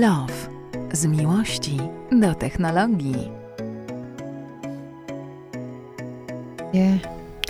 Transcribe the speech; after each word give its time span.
Love. 0.00 0.32
Z 0.92 1.06
miłości 1.06 1.76
do 2.20 2.34
technologii. 2.34 3.28
Nie, 6.74 6.98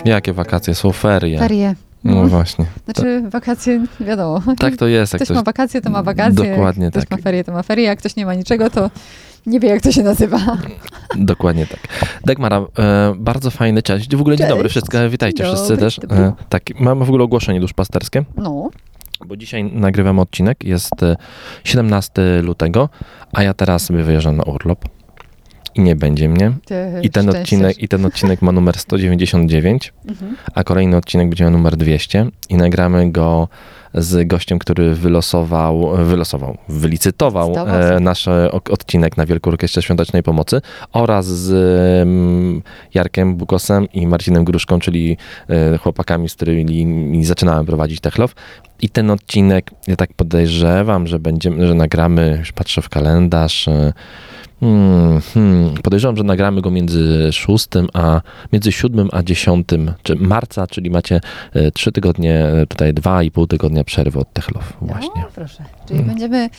Jakie 0.05 0.33
wakacje? 0.33 0.75
Są 0.75 0.91
ferie. 0.91 1.39
ferie. 1.39 1.75
No 2.03 2.15
No. 2.15 2.27
właśnie. 2.27 2.65
Znaczy 2.85 3.23
wakacje, 3.29 3.85
wiadomo. 3.99 4.41
Tak 4.59 4.75
to 4.75 4.87
jest. 4.87 5.13
Jak 5.13 5.17
Ktoś 5.19 5.27
ktoś... 5.27 5.35
ma 5.37 5.43
wakacje, 5.43 5.81
to 5.81 5.89
ma 5.89 6.03
wakacje. 6.03 6.49
Dokładnie 6.51 6.83
jak 6.85 6.93
ktoś 6.93 7.03
tak. 7.05 7.11
ma 7.19 7.23
ferie, 7.23 7.43
to 7.43 7.51
ma 7.51 7.63
ferie. 7.63 7.85
Jak 7.85 7.99
ktoś 7.99 8.15
nie 8.15 8.25
ma 8.25 8.33
niczego, 8.33 8.69
to 8.69 8.89
nie 9.45 9.59
wie, 9.59 9.69
jak 9.69 9.81
to 9.81 9.91
się 9.91 10.03
nazywa. 10.03 10.39
Dokładnie 11.15 11.65
tak. 11.67 11.79
Dagmara, 12.25 12.65
e, 12.79 13.13
bardzo 13.17 13.51
fajny 13.51 13.81
cześć. 13.83 14.15
W 14.15 14.21
ogóle 14.21 14.35
dzień 14.37 14.43
Cześć. 14.45 14.55
dobry, 14.55 14.69
wszystko, 14.69 15.09
witajcie 15.09 15.43
Dzień 15.43 15.53
wszyscy 15.53 15.69
dobry, 15.69 15.85
też. 15.85 15.95
dzień 15.95 16.09
dobry. 16.09 16.23
E, 16.25 16.33
tak, 16.49 16.63
mamy 16.79 17.05
w 17.05 17.09
ogóle 17.09 17.23
ogłoszenie 17.23 17.59
duszpasterskie, 17.59 18.23
No, 18.37 18.69
bo 19.25 19.37
dzisiaj 19.37 19.63
nagrywamy 19.63 20.21
odcinek, 20.21 20.63
jest 20.63 21.03
e, 21.03 21.15
17 21.63 22.41
lutego, 22.41 22.89
a 23.33 23.43
ja 23.43 23.53
teraz 23.53 23.83
sobie 23.85 24.03
wyjeżdżam 24.03 24.35
na 24.37 24.43
urlop 24.43 24.85
i 25.75 25.81
nie 25.81 25.95
będzie 25.95 26.29
mnie. 26.29 26.51
I 27.01 27.09
ten, 27.09 27.29
odcinek, 27.29 27.83
I 27.83 27.87
ten 27.87 28.05
odcinek 28.05 28.41
ma 28.41 28.51
numer 28.51 28.77
199, 28.77 29.93
Mhm. 30.09 30.35
a 30.53 30.63
kolejny 30.63 30.97
odcinek 30.97 31.29
będzie 31.29 31.43
miał 31.43 31.51
numer 31.53 31.77
200 31.77 32.27
i 32.49 32.55
nagramy 32.55 33.11
go 33.11 33.47
z 33.93 34.27
gościem, 34.27 34.59
który 34.59 34.93
wylosował, 34.93 35.97
wylosował, 35.97 36.57
wylicytował 36.69 37.53
e, 37.67 37.99
nasz 37.99 38.27
e, 38.27 38.51
odcinek 38.51 39.17
na 39.17 39.25
Wielką 39.25 39.51
Orkiestrę 39.51 39.81
Świątecznej 39.81 40.23
Pomocy 40.23 40.61
oraz 40.91 41.25
z 41.25 41.51
mm, 42.07 42.61
Jarkiem 42.93 43.35
Bukosem 43.35 43.87
i 43.93 44.07
Marcinem 44.07 44.45
Gruszką, 44.45 44.79
czyli 44.79 45.17
e, 45.49 45.77
chłopakami, 45.77 46.29
z 46.29 46.35
którymi 46.35 47.25
zaczynałem 47.25 47.65
prowadzić 47.65 47.99
Techlow. 47.99 48.33
I 48.81 48.89
ten 48.89 49.11
odcinek, 49.11 49.71
ja 49.87 49.95
tak 49.95 50.13
podejrzewam, 50.13 51.07
że 51.07 51.19
będziemy, 51.19 51.67
że 51.67 51.73
nagramy, 51.73 52.37
już 52.39 52.51
patrzę 52.51 52.81
w 52.81 52.89
kalendarz, 52.89 53.69
Hmm, 54.59 55.21
hmm. 55.33 55.73
Podejrzewam, 55.83 56.17
że 56.17 56.23
nagramy 56.23 56.61
go 56.61 56.71
między 56.71 57.29
6 57.31 57.67
a 57.93 58.21
między 58.53 58.71
7 58.71 59.09
a 59.11 59.23
10 59.23 59.67
czy 60.03 60.15
marca, 60.15 60.67
czyli 60.67 60.89
macie 60.89 61.21
e, 61.53 61.71
trzy 61.71 61.91
tygodnie, 61.91 62.45
tutaj 62.69 62.93
dwa 62.93 63.23
i 63.23 63.31
pół 63.31 63.47
tygodnia 63.47 63.83
przerwy 63.87 64.19
od 64.19 64.33
Techlow 64.33 64.73
właśnie. 64.81 65.09
No, 65.15 65.27
proszę. 65.35 65.63
Czyli 65.85 65.99
Mm. 65.99 66.07
będziemy 66.09 66.49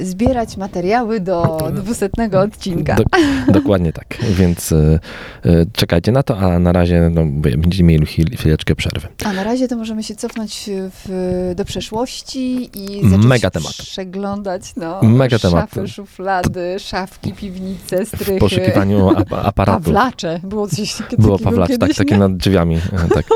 zbierać 0.00 0.56
materiały 0.56 1.20
do 1.20 1.58
200 1.72 2.10
odcinka. 2.44 2.96
Do, 2.96 3.04
dokładnie 3.52 3.92
tak, 3.92 4.16
więc 4.30 4.72
e, 4.72 4.98
e, 5.44 5.66
czekajcie 5.72 6.12
na 6.12 6.22
to, 6.22 6.38
a 6.38 6.58
na 6.58 6.72
razie 6.72 7.10
no, 7.14 7.22
będziecie 7.26 7.84
mieli 7.84 8.06
chwil, 8.06 8.36
chwileczkę 8.36 8.74
przerwy. 8.74 9.08
A 9.24 9.32
na 9.32 9.44
razie 9.44 9.68
to 9.68 9.76
możemy 9.76 10.02
się 10.02 10.14
cofnąć 10.14 10.70
w, 10.70 11.52
do 11.56 11.64
przeszłości 11.64 12.70
i 12.80 13.02
zacząć 13.08 13.26
Mega 13.26 13.50
temat. 13.50 13.72
przeglądać 13.72 14.62
no, 14.76 15.02
Mega 15.02 15.38
temat. 15.38 15.70
szafy, 15.70 15.88
szuflady, 15.88 16.76
szafki, 16.78 17.32
piwnice, 17.32 18.04
W 18.04 18.08
strychy. 18.08 18.36
poszukiwaniu 18.38 19.10
ap- 19.10 19.32
aparatu. 19.48 19.84
Pawlacze. 19.84 20.40
Było 20.42 20.68
coś 20.68 20.94
takiego 20.94 21.22
Było 21.22 21.38
Pawlacz, 21.38 21.70
tak, 21.78 21.94
takie 21.94 22.16
nad 22.18 22.36
drzwiami. 22.36 22.76
e, 22.76 22.80
Tak. 23.14 23.26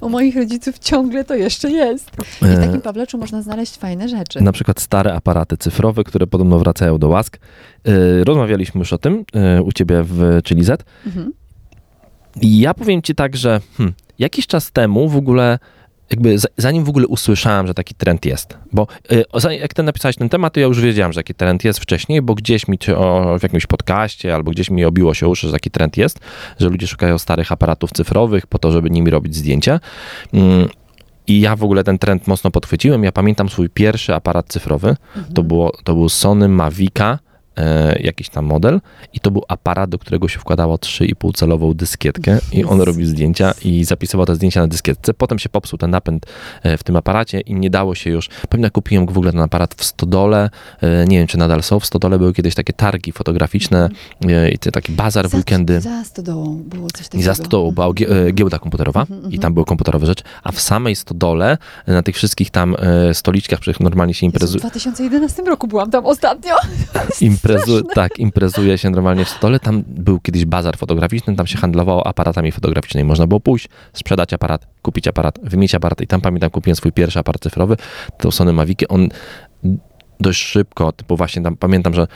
U 0.00 0.08
moich 0.08 0.36
rodziców 0.36 0.78
ciągle 0.78 1.24
to 1.24 1.34
jeszcze 1.34 1.70
jest. 1.70 2.10
I 2.42 2.44
w 2.44 2.60
takim 2.64 2.80
Pawleczu 2.80 3.18
można 3.18 3.42
znaleźć 3.42 3.76
fajne 3.76 4.08
rzeczy. 4.08 4.40
Na 4.40 4.52
przykład 4.52 4.80
stare 4.80 5.14
aparaty 5.14 5.56
cyfrowe, 5.56 5.87
które 6.04 6.26
podobno 6.26 6.58
wracają 6.58 6.98
do 6.98 7.08
łask. 7.08 7.38
E, 7.84 8.24
Rozmawialiśmy 8.24 8.78
już 8.78 8.92
o 8.92 8.98
tym 8.98 9.24
e, 9.34 9.62
u 9.62 9.72
ciebie 9.72 10.02
w 10.02 10.40
Chili 10.44 10.64
Z. 10.64 10.84
Mhm. 11.06 11.32
I 12.40 12.60
ja 12.60 12.74
powiem 12.74 13.02
ci 13.02 13.14
tak, 13.14 13.36
że 13.36 13.60
hmm, 13.76 13.94
jakiś 14.18 14.46
czas 14.46 14.72
temu 14.72 15.08
w 15.08 15.16
ogóle, 15.16 15.58
jakby 16.10 16.38
za- 16.38 16.48
zanim 16.56 16.84
w 16.84 16.88
ogóle 16.88 17.06
usłyszałem, 17.06 17.66
że 17.66 17.74
taki 17.74 17.94
trend 17.94 18.24
jest, 18.24 18.58
bo 18.72 18.86
y, 19.12 19.56
jak 19.60 19.74
ten 19.74 19.86
napisałeś 19.86 20.16
ten 20.16 20.28
temat, 20.28 20.52
to 20.54 20.60
ja 20.60 20.66
już 20.66 20.80
wiedziałem, 20.80 21.12
że 21.12 21.20
taki 21.20 21.34
trend 21.34 21.64
jest 21.64 21.80
wcześniej, 21.80 22.22
bo 22.22 22.34
gdzieś 22.34 22.68
mi 22.68 22.78
o, 22.96 23.36
w 23.38 23.42
jakimś 23.42 23.66
podcaście 23.66 24.34
albo 24.34 24.50
gdzieś 24.50 24.70
mi 24.70 24.84
obiło 24.84 25.14
się 25.14 25.28
uszy, 25.28 25.46
że 25.46 25.52
taki 25.52 25.70
trend 25.70 25.96
jest, 25.96 26.18
że 26.60 26.68
ludzie 26.68 26.86
szukają 26.86 27.18
starych 27.18 27.52
aparatów 27.52 27.90
cyfrowych 27.92 28.46
po 28.46 28.58
to, 28.58 28.72
żeby 28.72 28.90
nimi 28.90 29.10
robić 29.10 29.36
zdjęcia. 29.36 29.80
I 31.28 31.40
ja 31.40 31.56
w 31.56 31.64
ogóle 31.64 31.84
ten 31.84 31.98
trend 31.98 32.26
mocno 32.26 32.50
podchwyciłem. 32.50 33.04
Ja 33.04 33.12
pamiętam 33.12 33.48
swój 33.48 33.70
pierwszy 33.70 34.14
aparat 34.14 34.46
cyfrowy. 34.48 34.96
Mhm. 35.16 35.34
To, 35.34 35.42
było, 35.42 35.72
to 35.84 35.94
był 35.94 36.08
Sony 36.08 36.48
Mavica, 36.48 37.18
jakiś 38.00 38.28
tam 38.28 38.44
model 38.44 38.80
i 39.12 39.20
to 39.20 39.30
był 39.30 39.42
aparat, 39.48 39.90
do 39.90 39.98
którego 39.98 40.28
się 40.28 40.38
wkładało 40.38 40.76
3,5 40.76 41.34
celową 41.34 41.74
dyskietkę 41.74 42.38
i 42.52 42.64
on 42.64 42.80
robił 42.80 43.06
zdjęcia 43.06 43.52
i 43.64 43.84
zapisywał 43.84 44.26
te 44.26 44.34
zdjęcia 44.34 44.60
na 44.60 44.66
dyskietce. 44.66 45.14
Potem 45.14 45.38
się 45.38 45.48
popsuł 45.48 45.78
ten 45.78 45.90
napęd 45.90 46.26
e, 46.62 46.76
w 46.78 46.82
tym 46.82 46.96
aparacie 46.96 47.40
i 47.40 47.54
nie 47.54 47.70
dało 47.70 47.94
się 47.94 48.10
już, 48.10 48.28
pewnie 48.48 48.70
kupiłem 48.70 49.06
w 49.06 49.18
ogóle 49.18 49.32
ten 49.32 49.40
aparat 49.40 49.74
w 49.74 49.84
Stodole, 49.84 50.50
e, 50.80 51.04
nie 51.06 51.18
wiem 51.18 51.26
czy 51.26 51.38
nadal 51.38 51.62
są, 51.62 51.80
w 51.80 51.86
Stodole 51.86 52.18
były 52.18 52.32
kiedyś 52.32 52.54
takie 52.54 52.72
targi 52.72 53.12
fotograficzne 53.12 53.88
e, 54.28 54.50
i 54.50 54.58
te- 54.58 54.72
taki 54.72 54.92
bazar 54.92 55.28
w 55.28 55.34
weekendy. 55.34 55.80
Za 55.80 56.04
stodołą 56.04 56.62
było 56.66 56.90
coś 56.90 57.08
takiego. 57.08 57.20
I 57.20 57.24
za 57.24 57.34
stodołą 57.34 57.70
była 57.72 57.86
e, 57.88 58.32
giełda 58.32 58.58
komputerowa 58.58 59.00
Mhm, 59.00 59.20
i 59.20 59.24
mhm. 59.24 59.42
tam 59.42 59.54
były 59.54 59.66
komputerowe 59.66 60.06
rzeczy, 60.06 60.24
a 60.42 60.52
w 60.52 60.60
samej 60.60 60.96
stodole, 60.96 61.58
e, 61.86 61.92
na 61.92 62.02
tych 62.02 62.16
wszystkich 62.16 62.50
tam 62.50 62.76
e, 62.78 63.14
stoliczkach, 63.14 63.60
przy 63.60 63.70
których 63.72 63.80
normalnie 63.80 64.14
się 64.14 64.26
imprezuje, 64.26 64.58
W 64.58 64.62
2011 64.62 65.42
roku 65.42 65.66
byłam 65.68 65.90
tam 65.90 66.06
ostatnio. 66.06 66.54
Imprezu, 67.48 67.82
tak, 67.82 68.18
imprezuje 68.18 68.78
się 68.78 68.90
normalnie 68.90 69.24
w 69.24 69.28
stole. 69.28 69.60
Tam 69.60 69.84
był 69.86 70.20
kiedyś 70.20 70.44
bazar 70.44 70.76
fotograficzny, 70.76 71.36
tam 71.36 71.46
się 71.46 71.58
handlowało 71.58 72.06
aparatami 72.06 72.52
fotograficznymi. 72.52 73.08
Można 73.08 73.26
było 73.26 73.40
pójść, 73.40 73.68
sprzedać 73.92 74.32
aparat, 74.32 74.66
kupić 74.82 75.08
aparat, 75.08 75.38
wymienić 75.42 75.74
aparat. 75.74 76.00
I 76.00 76.06
tam 76.06 76.20
pamiętam, 76.20 76.50
kupiłem 76.50 76.76
swój 76.76 76.92
pierwszy 76.92 77.18
aparat 77.18 77.42
cyfrowy, 77.42 77.76
to 78.18 78.30
Sony 78.32 78.52
Mavic. 78.52 78.78
On 78.88 79.08
dość 80.20 80.42
szybko, 80.42 80.92
typu 80.92 81.16
właśnie 81.16 81.42
tam 81.42 81.56
pamiętam, 81.56 81.94
że 81.94 82.06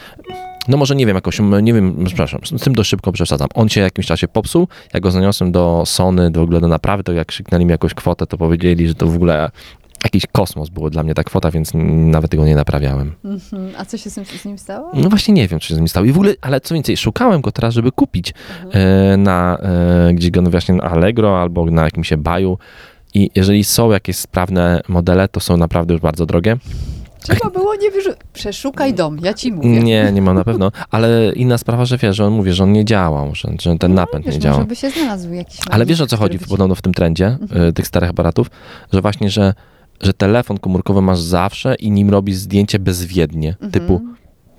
no 0.69 0.77
może 0.77 0.97
nie 0.97 1.07
wiem, 1.07 1.15
jakoś, 1.15 1.41
nie 1.63 1.75
wiem, 1.75 2.05
przepraszam, 2.05 2.41
z 2.45 2.63
tym 2.63 2.75
dość 2.75 2.91
szybko 2.91 3.13
przesadzam. 3.13 3.49
On 3.55 3.69
się 3.69 3.81
w 3.81 3.85
jakimś 3.85 4.07
czasie 4.07 4.29
popsuł, 4.29 4.69
jak 4.95 5.03
go 5.03 5.11
zaniosłem 5.11 5.53
do 5.53 5.83
Sony, 5.87 6.31
do 6.31 6.41
w 6.41 6.43
ogóle 6.43 6.61
do 6.61 6.69
naprawy, 6.69 7.03
to 7.03 7.13
jak 7.13 7.29
krzyknęli 7.29 7.65
mi 7.65 7.71
jakąś 7.71 7.95
kwotę, 7.95 8.27
to 8.27 8.39
powiedzieli, 8.39 8.89
że 8.89 8.95
to 8.95 9.07
w 9.07 9.15
ogóle 9.15 9.51
jakiś 10.05 10.27
kosmos 10.33 10.69
było 10.69 10.91
dla 10.91 11.03
mnie 11.03 11.15
ta 11.15 11.25
kwota, 11.25 11.51
więc 11.51 11.73
nawet 11.75 12.31
tego 12.31 12.45
nie 12.45 12.57
naprawiałem. 12.57 13.13
Mhm. 13.25 13.73
A 13.79 13.85
co 13.85 13.99
się 13.99 14.11
z, 14.11 14.15
tym, 14.15 14.25
z 14.25 14.45
nim 14.45 14.59
stało? 14.59 14.91
No 14.95 15.09
właśnie 15.09 15.35
nie 15.35 15.49
wiem, 15.49 15.59
czy 15.61 15.69
się 15.69 15.75
z 15.75 15.79
nim 15.79 15.89
stało. 15.89 16.07
I 16.07 16.13
w 16.13 16.17
ogóle, 16.17 16.35
ale 16.41 16.61
co 16.61 16.75
więcej, 16.75 16.97
szukałem 16.97 17.41
go 17.41 17.53
teraz, 17.53 17.75
żeby 17.75 17.93
kupić 17.93 18.35
e, 18.73 19.17
na 19.17 19.59
e, 20.09 20.15
gdzieś 20.15 20.31
go 20.31 20.43
no 20.43 20.51
właśnie 20.51 20.75
na 20.75 20.83
Allegro 20.85 21.41
albo 21.43 21.65
na 21.71 21.85
jakimś 21.85 22.13
baju. 22.19 22.59
I 23.15 23.31
jeżeli 23.35 23.65
są 23.65 23.91
jakieś 23.91 24.17
sprawne 24.17 24.81
modele, 24.89 25.29
to 25.29 25.41
są 25.41 25.57
naprawdę 25.57 25.93
już 25.95 26.03
bardzo 26.03 26.27
drogie. 26.27 26.57
Trzeba 27.21 27.51
było 27.51 27.75
nie 27.75 27.91
wyrzucić. 27.91 28.21
Przeszukaj 28.33 28.95
dom, 28.95 29.19
ja 29.23 29.35
ci 29.35 29.53
mówię. 29.53 29.69
Nie, 29.83 30.13
nie 30.13 30.23
mam 30.23 30.37
na 30.37 30.45
pewno. 30.45 30.73
Ale 30.91 31.33
inna 31.37 31.59
sprawa, 31.59 31.85
że 31.85 31.99
wiesz, 31.99 32.17
że 32.17 32.25
on 32.27 32.33
mówi, 32.33 32.53
że 32.53 32.65
on 32.65 32.73
nie 32.73 32.85
działał, 32.85 33.35
że, 33.35 33.49
że 33.61 33.79
ten 33.79 33.95
napęd 33.95 34.27
Wiesz, 34.27 34.35
nie 34.35 34.41
działał. 34.41 34.59
może 34.59 34.69
by 34.69 34.77
się 34.77 34.91
znalazł 34.91 35.33
jakiś 35.33 35.61
Ale 35.71 35.87
wiesz 35.87 36.01
o 36.01 36.07
co 36.07 36.17
chodzi 36.17 36.39
podobno 36.39 36.75
w 36.75 36.83
tym 36.83 36.95
trendzie 36.95 37.27
Mhm. 37.27 37.63
e, 37.69 37.73
tych 37.73 37.87
starych 37.87 38.11
aparatów? 38.11 38.51
Że 38.93 39.01
właśnie, 39.01 39.31
że, 39.31 39.55
że 40.03 40.13
telefon 40.13 40.59
komórkowy 40.59 41.03
masz 41.03 41.21
zawsze 41.21 41.75
i 41.75 41.91
nim 41.91 42.11
robisz 42.11 42.37
zdjęcie 42.37 42.79
bezwiednie. 42.79 43.49
Mhm. 43.49 43.71
Typu, 43.73 44.01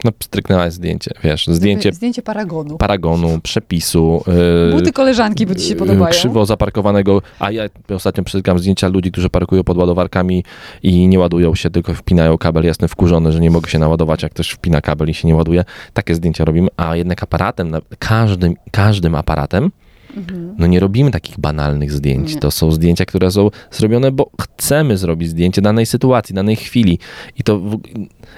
no 0.03 0.11
stryknęłaś 0.23 0.73
zdjęcie, 0.73 1.11
wiesz, 1.23 1.47
zdjęcie 1.47 1.93
Zdjęcie 1.93 2.21
paragonu. 2.21 2.77
paragonu, 2.77 3.39
przepisu. 3.43 4.23
e, 4.71 4.75
Buty 4.75 4.91
koleżanki, 4.91 5.45
bo 5.45 5.55
ci 5.55 5.61
się 5.67 5.73
e, 5.73 5.77
podobają. 5.77 6.11
Krzywo 6.11 6.45
zaparkowanego, 6.45 7.21
a 7.39 7.51
ja 7.51 7.63
ostatnio 7.89 8.23
przetykam 8.23 8.59
zdjęcia 8.59 8.87
ludzi, 8.87 9.11
którzy 9.11 9.29
parkują 9.29 9.63
pod 9.63 9.77
ładowarkami 9.77 10.43
i 10.83 11.07
nie 11.07 11.19
ładują 11.19 11.55
się, 11.55 11.69
tylko 11.69 11.93
wpinają 11.93 12.37
kabel 12.37 12.65
jasny 12.65 12.87
wkurzony, 12.87 13.31
że 13.31 13.39
nie 13.39 13.51
mogę 13.51 13.69
się 13.69 13.79
naładować, 13.79 14.23
jak 14.23 14.31
ktoś 14.31 14.49
wpina 14.49 14.81
kabel 14.81 15.09
i 15.09 15.13
się 15.13 15.27
nie 15.27 15.35
ładuje. 15.35 15.63
Takie 15.93 16.15
zdjęcia 16.15 16.45
robimy, 16.45 16.67
a 16.77 16.95
jednak 16.95 17.23
aparatem, 17.23 17.75
każdym, 17.99 18.55
każdym 18.71 19.15
aparatem, 19.15 19.71
Mhm. 20.17 20.55
no 20.57 20.67
nie 20.67 20.79
robimy 20.79 21.11
takich 21.11 21.39
banalnych 21.39 21.91
zdjęć. 21.91 22.33
Nie. 22.33 22.39
To 22.39 22.51
są 22.51 22.71
zdjęcia, 22.71 23.05
które 23.05 23.31
są 23.31 23.49
zrobione, 23.71 24.11
bo 24.11 24.29
chcemy 24.41 24.97
zrobić 24.97 25.29
zdjęcie 25.29 25.61
danej 25.61 25.85
sytuacji, 25.85 26.35
danej 26.35 26.55
chwili. 26.55 26.99
I 27.39 27.43
to 27.43 27.59
w, 27.59 27.79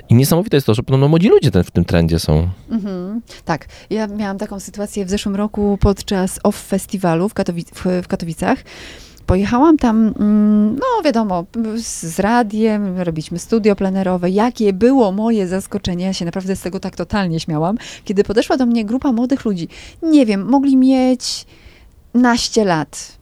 i 0.09 0.15
niesamowite 0.15 0.57
jest 0.57 0.67
to, 0.67 0.73
że 0.73 0.83
podobno 0.83 1.07
młodzi 1.07 1.29
ludzie 1.29 1.51
ten, 1.51 1.63
w 1.63 1.71
tym 1.71 1.85
trendzie 1.85 2.19
są. 2.19 2.47
Mhm. 2.69 3.21
Tak, 3.45 3.65
ja 3.89 4.07
miałam 4.07 4.37
taką 4.37 4.59
sytuację 4.59 5.05
w 5.05 5.09
zeszłym 5.09 5.35
roku 5.35 5.77
podczas 5.81 6.39
OFF 6.43 6.67
festiwalu 6.67 7.29
w, 7.29 7.33
Katowic- 7.33 7.75
w, 7.75 8.03
w 8.03 8.07
Katowicach. 8.07 8.63
Pojechałam 9.25 9.77
tam, 9.77 10.13
mm, 10.19 10.75
no 10.75 11.03
wiadomo, 11.05 11.45
z, 11.75 12.03
z 12.03 12.19
radiem, 12.19 13.01
robiliśmy 13.01 13.39
studio 13.39 13.75
plenerowe. 13.75 14.29
Jakie 14.29 14.73
było 14.73 15.11
moje 15.11 15.47
zaskoczenie, 15.47 16.05
ja 16.05 16.13
się 16.13 16.25
naprawdę 16.25 16.55
z 16.55 16.61
tego 16.61 16.79
tak 16.79 16.95
totalnie 16.95 17.39
śmiałam, 17.39 17.77
kiedy 18.03 18.23
podeszła 18.23 18.57
do 18.57 18.65
mnie 18.65 18.85
grupa 18.85 19.11
młodych 19.11 19.45
ludzi. 19.45 19.67
Nie 20.03 20.25
wiem, 20.25 20.45
mogli 20.49 20.77
mieć 20.77 21.45
naście 22.15 22.65
lat. 22.65 23.15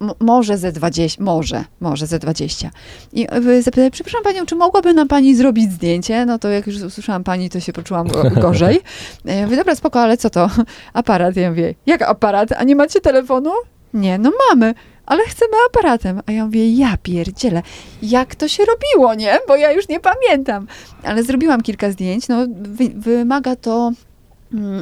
M- 0.00 0.10
może 0.20 0.58
ze 0.58 0.72
20, 0.72 1.22
może, 1.24 1.64
może 1.80 2.06
ze 2.06 2.18
20. 2.18 2.70
I 3.12 3.26
y, 3.48 3.62
zapytałem, 3.62 3.90
przepraszam 3.90 4.22
panią, 4.22 4.46
czy 4.46 4.54
mogłaby 4.54 4.94
nam 4.94 5.08
pani 5.08 5.34
zrobić 5.34 5.72
zdjęcie? 5.72 6.26
No 6.26 6.38
to 6.38 6.48
jak 6.48 6.66
już 6.66 6.82
usłyszałam 6.82 7.24
pani, 7.24 7.50
to 7.50 7.60
się 7.60 7.72
poczułam 7.72 8.08
go- 8.08 8.30
gorzej. 8.42 8.80
Ja 9.24 9.44
mówię, 9.44 9.56
dobra, 9.56 9.74
spoko, 9.74 10.00
ale 10.00 10.16
co 10.16 10.30
to? 10.30 10.50
Aparat. 10.92 11.36
Ja 11.36 11.50
mówię, 11.50 11.74
jak 11.86 12.02
aparat? 12.02 12.52
A 12.52 12.64
nie 12.64 12.76
macie 12.76 13.00
telefonu? 13.00 13.50
Nie, 13.94 14.18
no 14.18 14.30
mamy. 14.50 14.74
ale 15.06 15.22
chcemy 15.24 15.52
aparatem. 15.70 16.20
A 16.26 16.32
ja 16.32 16.44
mówię, 16.44 16.72
ja 16.74 16.96
pierdzielę, 17.02 17.62
jak 18.02 18.34
to 18.34 18.48
się 18.48 18.64
robiło, 18.64 19.14
nie? 19.14 19.38
Bo 19.48 19.56
ja 19.56 19.72
już 19.72 19.88
nie 19.88 20.00
pamiętam. 20.00 20.66
Ale 21.04 21.22
zrobiłam 21.22 21.60
kilka 21.62 21.90
zdjęć, 21.90 22.28
no 22.28 22.46
wy, 22.62 22.88
wymaga 22.96 23.56
to 23.56 23.92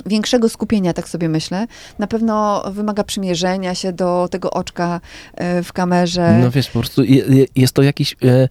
większego 0.06 0.48
skupienia, 0.48 0.92
tak 0.92 1.08
sobie 1.08 1.28
myślę. 1.28 1.66
Na 1.98 2.06
pewno 2.06 2.64
wymaga 2.72 3.04
przymierzenia 3.04 3.74
się 3.74 3.92
do 3.92 4.28
tego 4.30 4.50
oczka 4.50 5.00
e, 5.34 5.62
w 5.62 5.72
kamerze. 5.72 6.38
No 6.42 6.50
wiesz, 6.50 6.70
po 6.70 6.78
prostu 6.78 7.04
je, 7.04 7.16
je, 7.16 7.46
jest 7.56 7.74
to 7.74 7.82
jakiś 7.82 8.16
e, 8.24 8.48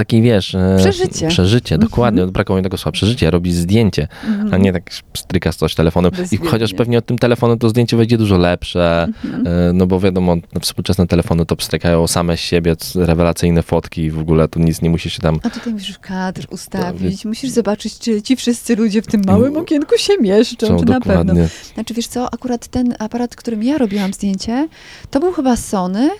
taki, 0.00 0.22
wiesz... 0.22 0.54
E, 0.54 0.76
Przeżycie. 0.78 1.28
Przeżycie, 1.28 1.74
Mhm. 1.74 1.90
dokładnie. 1.90 2.26
Brakowało 2.26 2.58
mi 2.58 2.62
tego 2.64 2.76
słowa 2.76 2.92
przeżycie. 2.92 3.30
Robi 3.30 3.52
zdjęcie, 3.52 4.08
Mhm. 4.28 4.54
a 4.54 4.56
nie 4.56 4.72
tak 4.72 4.90
stryka 5.16 5.52
coś 5.52 5.74
telefonem. 5.74 6.10
I 6.32 6.36
chociaż 6.36 6.74
pewnie 6.74 6.98
od 6.98 7.06
tym 7.06 7.18
telefonu 7.18 7.56
to 7.56 7.68
zdjęcie 7.68 7.96
wejdzie 7.96 8.18
dużo 8.18 8.38
lepsze, 8.38 9.08
Mhm. 9.24 9.46
e, 9.46 9.72
no 9.72 9.86
bo 9.86 10.00
wiadomo, 10.00 10.36
no, 10.36 10.60
współczesne 10.60 11.06
telefony 11.06 11.46
to 11.46 11.56
pstrykają 11.56 12.06
same 12.06 12.36
z 12.36 12.40
siebie, 12.40 12.76
rewelacyjne 12.94 13.62
fotki 13.62 14.02
i 14.02 14.10
w 14.10 14.18
ogóle 14.18 14.48
tu 14.48 14.60
nic 14.60 14.82
nie 14.82 14.90
musi 14.90 15.10
się 15.10 15.20
tam... 15.22 15.40
A 15.42 15.50
tutaj 15.50 15.72
musisz 15.72 15.98
kadr 15.98 16.46
ustawić, 16.50 17.24
musisz 17.24 17.50
zobaczyć, 17.50 17.98
czy 17.98 18.22
ci 18.22 18.36
wszyscy 18.36 18.76
ludzie 18.76 19.02
w 19.02 19.06
tym 19.06 19.22
małym 19.26 19.56
okienku 19.56 19.98
się 19.98 20.12
mieszczą, 20.20 20.66
Są 20.66 20.78
czy 20.78 20.84
na 20.84 21.00
pewno. 21.00 21.24
dokładnie. 21.24 21.48
Znaczy, 21.74 21.94
wiesz 21.94 22.06
co, 22.06 22.34
akurat 22.34 22.66
ten 22.68 22.94
aparat, 22.98 23.36
którym 23.36 23.62
ja 23.62 23.78
robiłam 23.78 24.12
zdjęcie, 24.12 24.68
to 25.10 25.20
był 25.20 25.32
chyba 25.32 25.56
Sony 25.56 26.10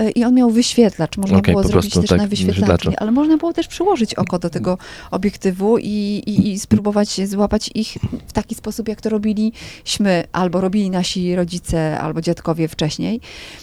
y, 0.00 0.10
i 0.10 0.24
on 0.24 0.34
miał 0.34 0.50
wyświetlacz. 0.50 1.16
Można 1.16 1.38
Okej, 1.38 1.54
było 1.54 1.64
zrobić 1.68 1.94
też 1.94 2.06
tak, 2.06 2.18
na 2.18 2.26
wyświetlaczu. 2.26 2.92
ale 2.96 3.12
można 3.24 3.36
było 3.36 3.52
też 3.52 3.68
przyłożyć 3.68 4.14
oko 4.14 4.38
do 4.38 4.50
tego 4.50 4.78
obiektywu 5.10 5.78
i, 5.78 6.22
i, 6.26 6.52
i 6.52 6.58
spróbować 6.58 7.28
złapać 7.28 7.70
ich 7.74 7.96
w 8.26 8.32
taki 8.32 8.54
sposób, 8.54 8.88
jak 8.88 9.00
to 9.00 9.08
robiliśmy, 9.08 10.24
albo 10.32 10.60
robili 10.60 10.90
nasi 10.90 11.36
rodzice, 11.36 12.00
albo 12.00 12.20
dziadkowie 12.20 12.68
wcześniej. 12.68 13.20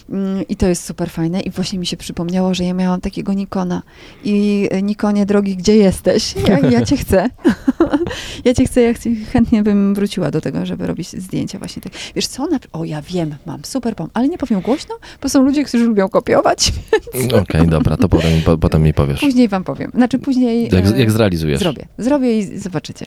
Mm, 0.10 0.48
I 0.48 0.56
to 0.56 0.68
jest 0.68 0.86
super 0.86 1.10
fajne. 1.10 1.42
I 1.42 1.50
właśnie 1.50 1.80
mi 1.80 1.86
się 1.86 1.98
przypomniało, 1.98 2.54
że 2.54 2.64
ja 2.64 2.74
miałam 2.74 3.02
takiego 3.02 3.34
Nikona. 3.34 3.82
I 4.24 4.68
y, 4.74 4.82
Nikonie, 4.82 5.26
drogi, 5.26 5.56
gdzie 5.56 5.76
jesteś? 5.76 6.36
Ja, 6.48 6.60
ja 6.60 6.86
cię 6.86 6.98
chcę. 6.98 7.30
ja 8.46 8.54
cię 8.54 8.66
chcę, 8.66 8.82
ja 8.82 8.94
chcę, 8.94 9.10
chętnie 9.34 9.64
bym 9.64 9.94
wróciła 9.96 10.32
do 10.32 10.42
tego, 10.42 10.66
żeby 10.66 10.88
robić 10.88 11.10
zdjęcia 11.10 11.60
właśnie 11.60 11.82
tak. 11.82 11.94
Wiesz 12.16 12.28
co? 12.28 12.48
Na, 12.48 12.60
o, 12.74 12.86
ja 12.86 13.02
wiem, 13.02 13.36
mam 13.46 13.66
super 13.66 13.96
pomysł, 13.96 14.12
ale 14.14 14.28
nie 14.28 14.38
powiem 14.38 14.62
głośno, 14.62 14.96
bo 15.22 15.30
są 15.30 15.44
ludzie, 15.44 15.64
którzy 15.64 15.86
lubią 15.86 16.10
kopiować. 16.10 16.74
Okej, 17.42 17.68
dobra, 17.68 17.98
to 17.98 18.10
potem, 18.10 18.42
po, 18.46 18.58
potem 18.58 18.84
mi 18.84 18.94
powiesz. 18.94 19.20
Później 19.20 19.41
wam 19.48 19.64
powiem. 19.64 19.92
Znaczy 19.96 20.20
później 20.20 20.70
Jak, 20.72 20.86
e, 20.86 21.00
jak 21.00 21.12
zrealizujesz. 21.12 21.60
zrobię. 21.60 21.88
Zrobię 21.98 22.40
i 22.40 22.58
zobaczycie. 22.60 23.06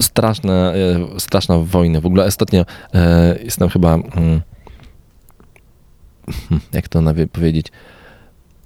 straszne, 0.00 0.74
e, 0.74 1.20
straszna 1.20 1.58
wojna. 1.58 2.00
W 2.00 2.06
ogóle 2.06 2.24
ostatnio 2.24 2.64
e, 2.94 3.38
jestem 3.44 3.68
chyba, 3.68 3.94
mm, 3.94 4.40
jak 6.72 6.88
to 6.88 7.00
nawie- 7.00 7.26
powiedzieć, 7.26 7.66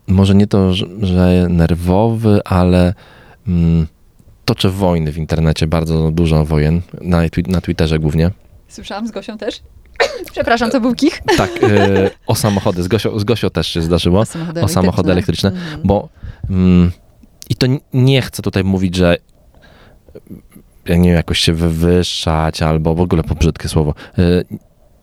może 0.08 0.34
nie 0.34 0.46
to, 0.46 0.74
że, 0.74 0.86
nerwowy, 1.48 2.40
ale 2.44 2.94
mm, 3.48 3.86
toczę 4.44 4.70
wojny 4.70 5.12
w 5.12 5.18
internecie, 5.18 5.66
bardzo 5.66 6.10
dużo 6.10 6.44
wojen, 6.44 6.80
na, 7.00 7.20
na 7.48 7.60
Twitterze 7.60 7.98
głównie. 7.98 8.30
Słyszałam 8.68 9.06
z 9.08 9.10
Gosią 9.10 9.38
też? 9.38 9.62
Przepraszam, 10.32 10.70
to 10.70 10.80
był 10.80 10.94
kich? 10.94 11.22
Tak, 11.36 11.50
e, 11.62 12.10
o 12.26 12.34
samochody, 12.34 12.82
z 12.82 12.88
Gosio, 12.88 13.18
z 13.20 13.24
Gosio 13.24 13.50
też 13.50 13.66
się 13.66 13.82
zdarzyło, 13.82 14.24
samochody 14.24 14.62
o 14.62 14.68
samochody 14.68 15.12
elektryczne, 15.12 15.48
Mhm. 15.50 15.80
bo 15.84 16.08
mm, 16.50 16.92
i 17.50 17.54
to 17.54 17.66
nie 17.92 18.22
chcę 18.22 18.42
tutaj 18.42 18.64
mówić, 18.64 18.96
że 18.96 19.16
ja 20.86 20.96
nie 20.96 21.08
wiem, 21.08 21.16
jakoś 21.16 21.38
się 21.38 21.52
wywyższać 21.52 22.62
albo 22.62 22.94
w 22.94 23.00
ogóle 23.00 23.22
po 23.22 23.34
brzydkie 23.34 23.68
słowo, 23.68 23.94
y, 24.18 24.44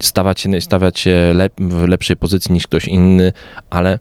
stawać 0.02 0.40
się, 0.42 0.62
stawiać 0.62 1.00
się 1.00 1.32
lep, 1.34 1.54
w 1.60 1.88
lepszej 1.88 2.16
pozycji 2.16 2.54
niż 2.54 2.68
ktoś 2.68 2.88
inny, 2.88 3.34
ale 3.70 4.00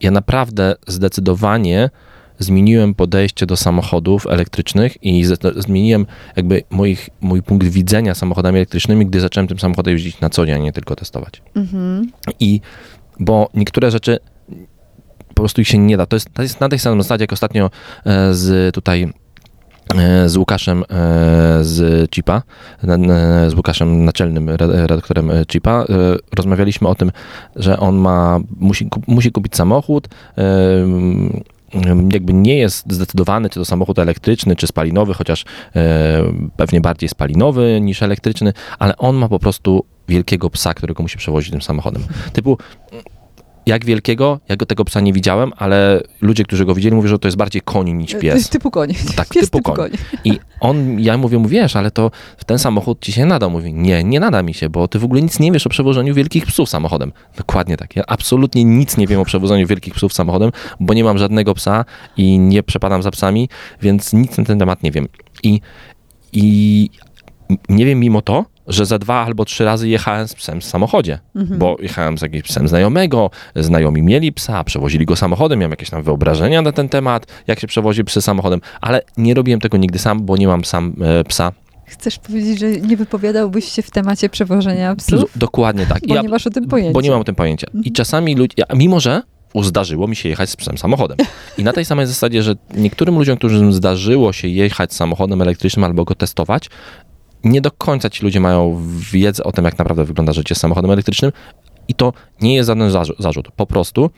ja 0.00 0.10
naprawdę 0.10 0.74
zdecydowanie 0.86 1.90
zmieniłem 2.38 2.94
podejście 2.94 3.46
do 3.46 3.56
samochodów 3.56 4.26
elektrycznych 4.26 5.04
i 5.04 5.24
zde- 5.24 5.62
zmieniłem 5.62 6.06
jakby 6.36 6.62
moich, 6.70 7.08
mój 7.20 7.42
punkt 7.42 7.66
widzenia 7.66 8.14
samochodami 8.14 8.56
elektrycznymi, 8.56 9.06
gdy 9.06 9.20
zacząłem 9.20 9.48
tym 9.48 9.58
samochodem 9.58 9.92
jeździć 9.92 10.20
na 10.20 10.30
co 10.30 10.46
dzień, 10.46 10.54
a 10.54 10.58
nie 10.58 10.72
tylko 10.72 10.96
testować. 10.96 11.42
Mhm. 11.54 12.10
I 12.40 12.60
bo 13.20 13.48
niektóre 13.54 13.90
rzeczy 13.90 14.18
po 15.28 15.34
prostu 15.42 15.60
ich 15.60 15.68
się 15.68 15.78
nie 15.78 15.96
da. 15.96 16.06
To 16.06 16.16
jest, 16.16 16.28
to 16.34 16.42
jest 16.42 16.60
na 16.60 16.68
tej 16.68 16.78
samej 16.78 17.02
zasadzie, 17.02 17.22
jak 17.22 17.32
ostatnio 17.32 17.70
e, 18.06 18.34
z 18.34 18.74
tutaj 18.74 19.12
e, 19.94 20.28
z 20.28 20.36
Łukaszem 20.36 20.82
e, 20.82 20.84
z 21.64 22.10
Chipa, 22.10 22.42
z 23.48 23.54
Łukaszem 23.54 24.04
naczelnym 24.04 24.48
re- 24.48 24.86
redaktorem 24.86 25.30
Chipa, 25.52 25.84
rozmawialiśmy 26.36 26.88
o 26.88 26.94
tym, 26.94 27.12
że 27.56 27.78
on 27.78 27.96
ma, 27.96 28.38
musi, 28.56 28.88
musi 29.06 29.32
kupić 29.32 29.56
samochód, 29.56 30.08
jakby 32.12 32.32
nie 32.32 32.58
jest 32.58 32.92
zdecydowany, 32.92 33.50
czy 33.50 33.60
to 33.60 33.64
samochód 33.64 33.98
elektryczny, 33.98 34.56
czy 34.56 34.66
spalinowy, 34.66 35.14
chociaż 35.14 35.44
e, 35.76 36.22
pewnie 36.56 36.80
bardziej 36.80 37.08
spalinowy 37.08 37.78
niż 37.80 38.02
elektryczny, 38.02 38.52
ale 38.78 38.96
on 38.96 39.16
ma 39.16 39.28
po 39.28 39.38
prostu 39.38 39.84
wielkiego 40.08 40.50
psa, 40.50 40.74
którego 40.74 41.02
musi 41.02 41.18
przewozić 41.18 41.50
tym 41.50 41.62
samochodem. 41.62 42.02
Typu, 42.32 42.58
jak 43.66 43.84
wielkiego, 43.84 44.40
ja 44.48 44.56
go 44.56 44.66
tego 44.66 44.84
psa 44.84 45.00
nie 45.00 45.12
widziałem, 45.12 45.52
ale 45.56 46.02
ludzie, 46.20 46.44
którzy 46.44 46.64
go 46.64 46.74
widzieli, 46.74 46.96
mówią, 46.96 47.08
że 47.08 47.18
to 47.18 47.28
jest 47.28 47.36
bardziej 47.36 47.62
koń 47.62 47.92
niż 47.92 48.12
To 48.12 48.18
pies. 48.18 48.34
jest 48.34 48.50
typu 48.50 48.70
koń. 48.70 48.94
Tak, 49.16 49.28
Pies 49.34 49.50
typu 49.50 49.62
koń. 49.62 49.90
I 50.24 50.38
on, 50.60 51.00
ja 51.00 51.18
mówię 51.18 51.38
mu, 51.38 51.48
wiesz, 51.48 51.76
ale 51.76 51.90
to 51.90 52.10
ten 52.46 52.58
samochód 52.58 53.00
ci 53.00 53.12
się 53.12 53.26
nada. 53.26 53.48
Mówi, 53.48 53.74
nie, 53.74 54.04
nie 54.04 54.20
nada 54.20 54.42
mi 54.42 54.54
się, 54.54 54.68
bo 54.68 54.88
ty 54.88 54.98
w 54.98 55.04
ogóle 55.04 55.22
nic 55.22 55.38
nie 55.40 55.52
wiesz 55.52 55.66
o 55.66 55.70
przewożeniu 55.70 56.14
wielkich 56.14 56.46
psów 56.46 56.68
samochodem. 56.68 57.12
Dokładnie 57.36 57.76
tak. 57.76 57.96
Ja 57.96 58.02
absolutnie 58.06 58.64
nic 58.64 58.96
nie 58.96 59.06
wiem 59.06 59.20
o 59.20 59.24
przewożeniu 59.24 59.66
wielkich 59.66 59.94
psów 59.94 60.12
samochodem, 60.12 60.50
bo 60.80 60.94
nie 60.94 61.04
mam 61.04 61.18
żadnego 61.18 61.54
psa 61.54 61.84
i 62.16 62.38
nie 62.38 62.62
przepadam 62.62 63.02
za 63.02 63.10
psami, 63.10 63.48
więc 63.82 64.12
nic 64.12 64.38
na 64.38 64.44
ten 64.44 64.58
temat 64.58 64.82
nie 64.82 64.90
wiem. 64.90 65.08
I, 65.42 65.60
i 66.32 66.90
nie 67.68 67.86
wiem 67.86 68.00
mimo 68.00 68.22
to, 68.22 68.44
że 68.66 68.86
za 68.86 68.98
dwa 68.98 69.14
albo 69.24 69.44
trzy 69.44 69.64
razy 69.64 69.88
jechałem 69.88 70.28
z 70.28 70.34
psem 70.34 70.60
w 70.60 70.64
samochodzie, 70.64 71.18
Mhm. 71.36 71.58
bo 71.58 71.76
jechałem 71.80 72.18
z 72.18 72.22
jakimś 72.22 72.42
psem 72.42 72.68
znajomego, 72.68 73.30
znajomi 73.56 74.02
mieli 74.02 74.32
psa, 74.32 74.64
przewozili 74.64 75.06
go 75.06 75.16
samochodem, 75.16 75.58
miałem 75.58 75.70
jakieś 75.70 75.90
tam 75.90 76.02
wyobrażenia 76.02 76.62
na 76.62 76.72
ten 76.72 76.88
temat, 76.88 77.26
jak 77.46 77.60
się 77.60 77.66
przewozi 77.66 78.04
psy 78.04 78.22
samochodem, 78.22 78.60
ale 78.80 79.02
nie 79.16 79.34
robiłem 79.34 79.60
tego 79.60 79.76
nigdy 79.76 79.98
sam, 79.98 80.22
bo 80.26 80.36
nie 80.36 80.46
mam 80.46 80.64
sam 80.64 80.96
e, 81.20 81.24
psa. 81.24 81.52
Chcesz 81.86 82.18
powiedzieć, 82.18 82.58
że 82.58 82.70
nie 82.70 82.96
wypowiadałbyś 82.96 83.72
się 83.72 83.82
w 83.82 83.90
temacie 83.90 84.28
przewożenia 84.28 84.96
psów? 84.96 85.30
Dokładnie 85.36 85.86
tak. 85.86 86.00
Bo 86.08 86.14
Ja- 86.14 86.22
nie 86.22 86.28
masz 86.28 86.46
o 86.46 86.50
tym 86.50 86.68
pojęcia. 86.68 86.92
Bo 86.92 87.00
nie 87.00 87.10
mam 87.10 87.20
o 87.20 87.24
tym 87.24 87.34
pojęcia. 87.34 87.66
I 87.84 87.92
czasami 87.92 88.34
ludzie, 88.34 88.54
ja, 88.56 88.64
mimo 88.76 89.00
że 89.00 89.22
zdarzyło 89.62 90.08
mi 90.08 90.16
się 90.16 90.28
jechać 90.28 90.50
z 90.50 90.56
psem 90.56 90.78
samochodem. 90.78 91.16
I 91.58 91.64
na 91.64 91.72
tej 91.72 91.84
samej 91.84 92.06
zasadzie, 92.06 92.42
że 92.42 92.54
niektórym 92.74 93.14
ludziom, 93.18 93.36
którym 93.36 93.72
zdarzyło 93.72 94.32
się 94.32 94.48
jechać 94.48 94.94
samochodem 94.94 95.42
elektrycznym 95.42 95.84
albo 95.84 96.04
go 96.04 96.14
testować, 96.14 96.70
nie 97.44 97.60
do 97.60 97.70
końca 97.70 98.10
ci 98.10 98.24
ludzie 98.24 98.40
mają 98.40 98.82
wiedzę 99.12 99.44
o 99.44 99.52
tym, 99.52 99.64
jak 99.64 99.78
naprawdę 99.78 100.04
wygląda 100.04 100.32
życie 100.32 100.54
z 100.54 100.58
samochodem 100.58 100.90
elektrycznym 100.90 101.32
i 101.88 101.94
to 101.94 102.12
nie 102.40 102.54
jest 102.54 102.66
żaden 102.66 102.90
zarzu- 102.90 103.14
zarzut. 103.18 103.48
Po 103.56 103.66
prostu, 103.66 104.10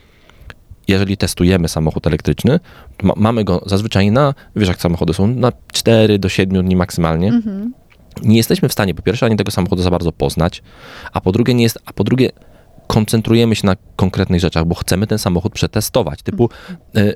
jeżeli 0.88 1.16
testujemy 1.16 1.68
samochód 1.68 2.06
elektryczny, 2.06 2.60
ma, 3.02 3.12
mamy 3.16 3.44
go 3.44 3.62
zazwyczaj 3.66 4.10
na, 4.10 4.34
wiesz 4.56 4.68
jak 4.68 4.80
samochody 4.80 5.14
są, 5.14 5.26
na 5.26 5.52
4 5.72 6.18
do 6.18 6.28
7 6.28 6.64
dni 6.64 6.76
maksymalnie 6.76 7.28
Mhm. 7.28 7.72
nie 8.22 8.36
jesteśmy 8.36 8.68
w 8.68 8.72
stanie 8.72 8.94
po 8.94 9.02
pierwsze 9.02 9.26
ani 9.26 9.36
tego 9.36 9.50
samochodu 9.50 9.82
za 9.82 9.90
bardzo 9.90 10.12
poznać, 10.12 10.62
a 11.12 11.20
po 11.20 11.32
drugie 11.32 11.54
nie 11.54 11.62
jest, 11.62 11.78
a 11.86 11.92
po 11.92 12.04
drugie 12.04 12.30
koncentrujemy 12.86 13.54
się 13.56 13.66
na 13.66 13.76
konkretnych 13.96 14.40
rzeczach, 14.40 14.64
bo 14.64 14.74
chcemy 14.74 15.06
ten 15.06 15.18
samochód 15.18 15.52
przetestować. 15.52 16.22
Typu 16.22 16.50
e, 16.96 17.12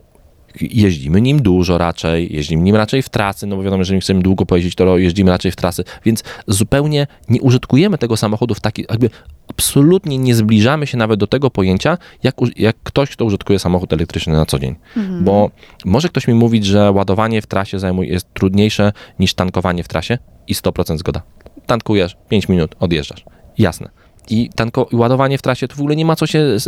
jeździmy 0.60 1.20
nim 1.20 1.42
dużo 1.42 1.78
raczej, 1.78 2.34
jeździmy 2.34 2.62
nim 2.62 2.76
raczej 2.76 3.02
w 3.02 3.08
trasy, 3.08 3.46
no 3.46 3.56
bo 3.56 3.62
wiadomo, 3.62 3.80
jeżeli 3.80 4.00
chcemy 4.00 4.22
długo 4.22 4.46
pojeździć, 4.46 4.74
to 4.74 4.98
jeździmy 4.98 5.30
raczej 5.30 5.52
w 5.52 5.56
trasy, 5.56 5.84
więc 6.04 6.24
zupełnie 6.46 7.06
nie 7.28 7.40
użytkujemy 7.40 7.98
tego 7.98 8.16
samochodu 8.16 8.54
w 8.54 8.60
taki, 8.60 8.84
jakby 8.90 9.10
absolutnie 9.48 10.18
nie 10.18 10.34
zbliżamy 10.34 10.86
się 10.86 10.98
nawet 10.98 11.20
do 11.20 11.26
tego 11.26 11.50
pojęcia, 11.50 11.98
jak, 12.22 12.36
jak 12.56 12.76
ktoś, 12.82 13.10
kto 13.10 13.24
użytkuje 13.24 13.58
samochód 13.58 13.92
elektryczny 13.92 14.32
na 14.32 14.46
co 14.46 14.58
dzień. 14.58 14.76
Mhm. 14.96 15.24
Bo 15.24 15.50
może 15.84 16.08
ktoś 16.08 16.28
mi 16.28 16.34
mówić, 16.34 16.66
że 16.66 16.92
ładowanie 16.92 17.42
w 17.42 17.46
trasie 17.46 17.78
zajmuje, 17.78 18.10
jest 18.10 18.34
trudniejsze 18.34 18.92
niż 19.18 19.34
tankowanie 19.34 19.84
w 19.84 19.88
trasie 19.88 20.18
i 20.48 20.54
100% 20.54 20.98
zgoda. 20.98 21.22
Tankujesz, 21.66 22.16
5 22.28 22.48
minut, 22.48 22.74
odjeżdżasz. 22.80 23.24
Jasne. 23.58 23.90
I, 24.30 24.50
tanko, 24.54 24.88
i 24.92 24.96
ładowanie 24.96 25.38
w 25.38 25.42
trasie 25.42 25.68
to 25.68 25.76
w 25.76 25.80
ogóle 25.80 25.96
nie 25.96 26.04
ma 26.04 26.16
co 26.16 26.26
się 26.26 26.38
y, 26.38 26.58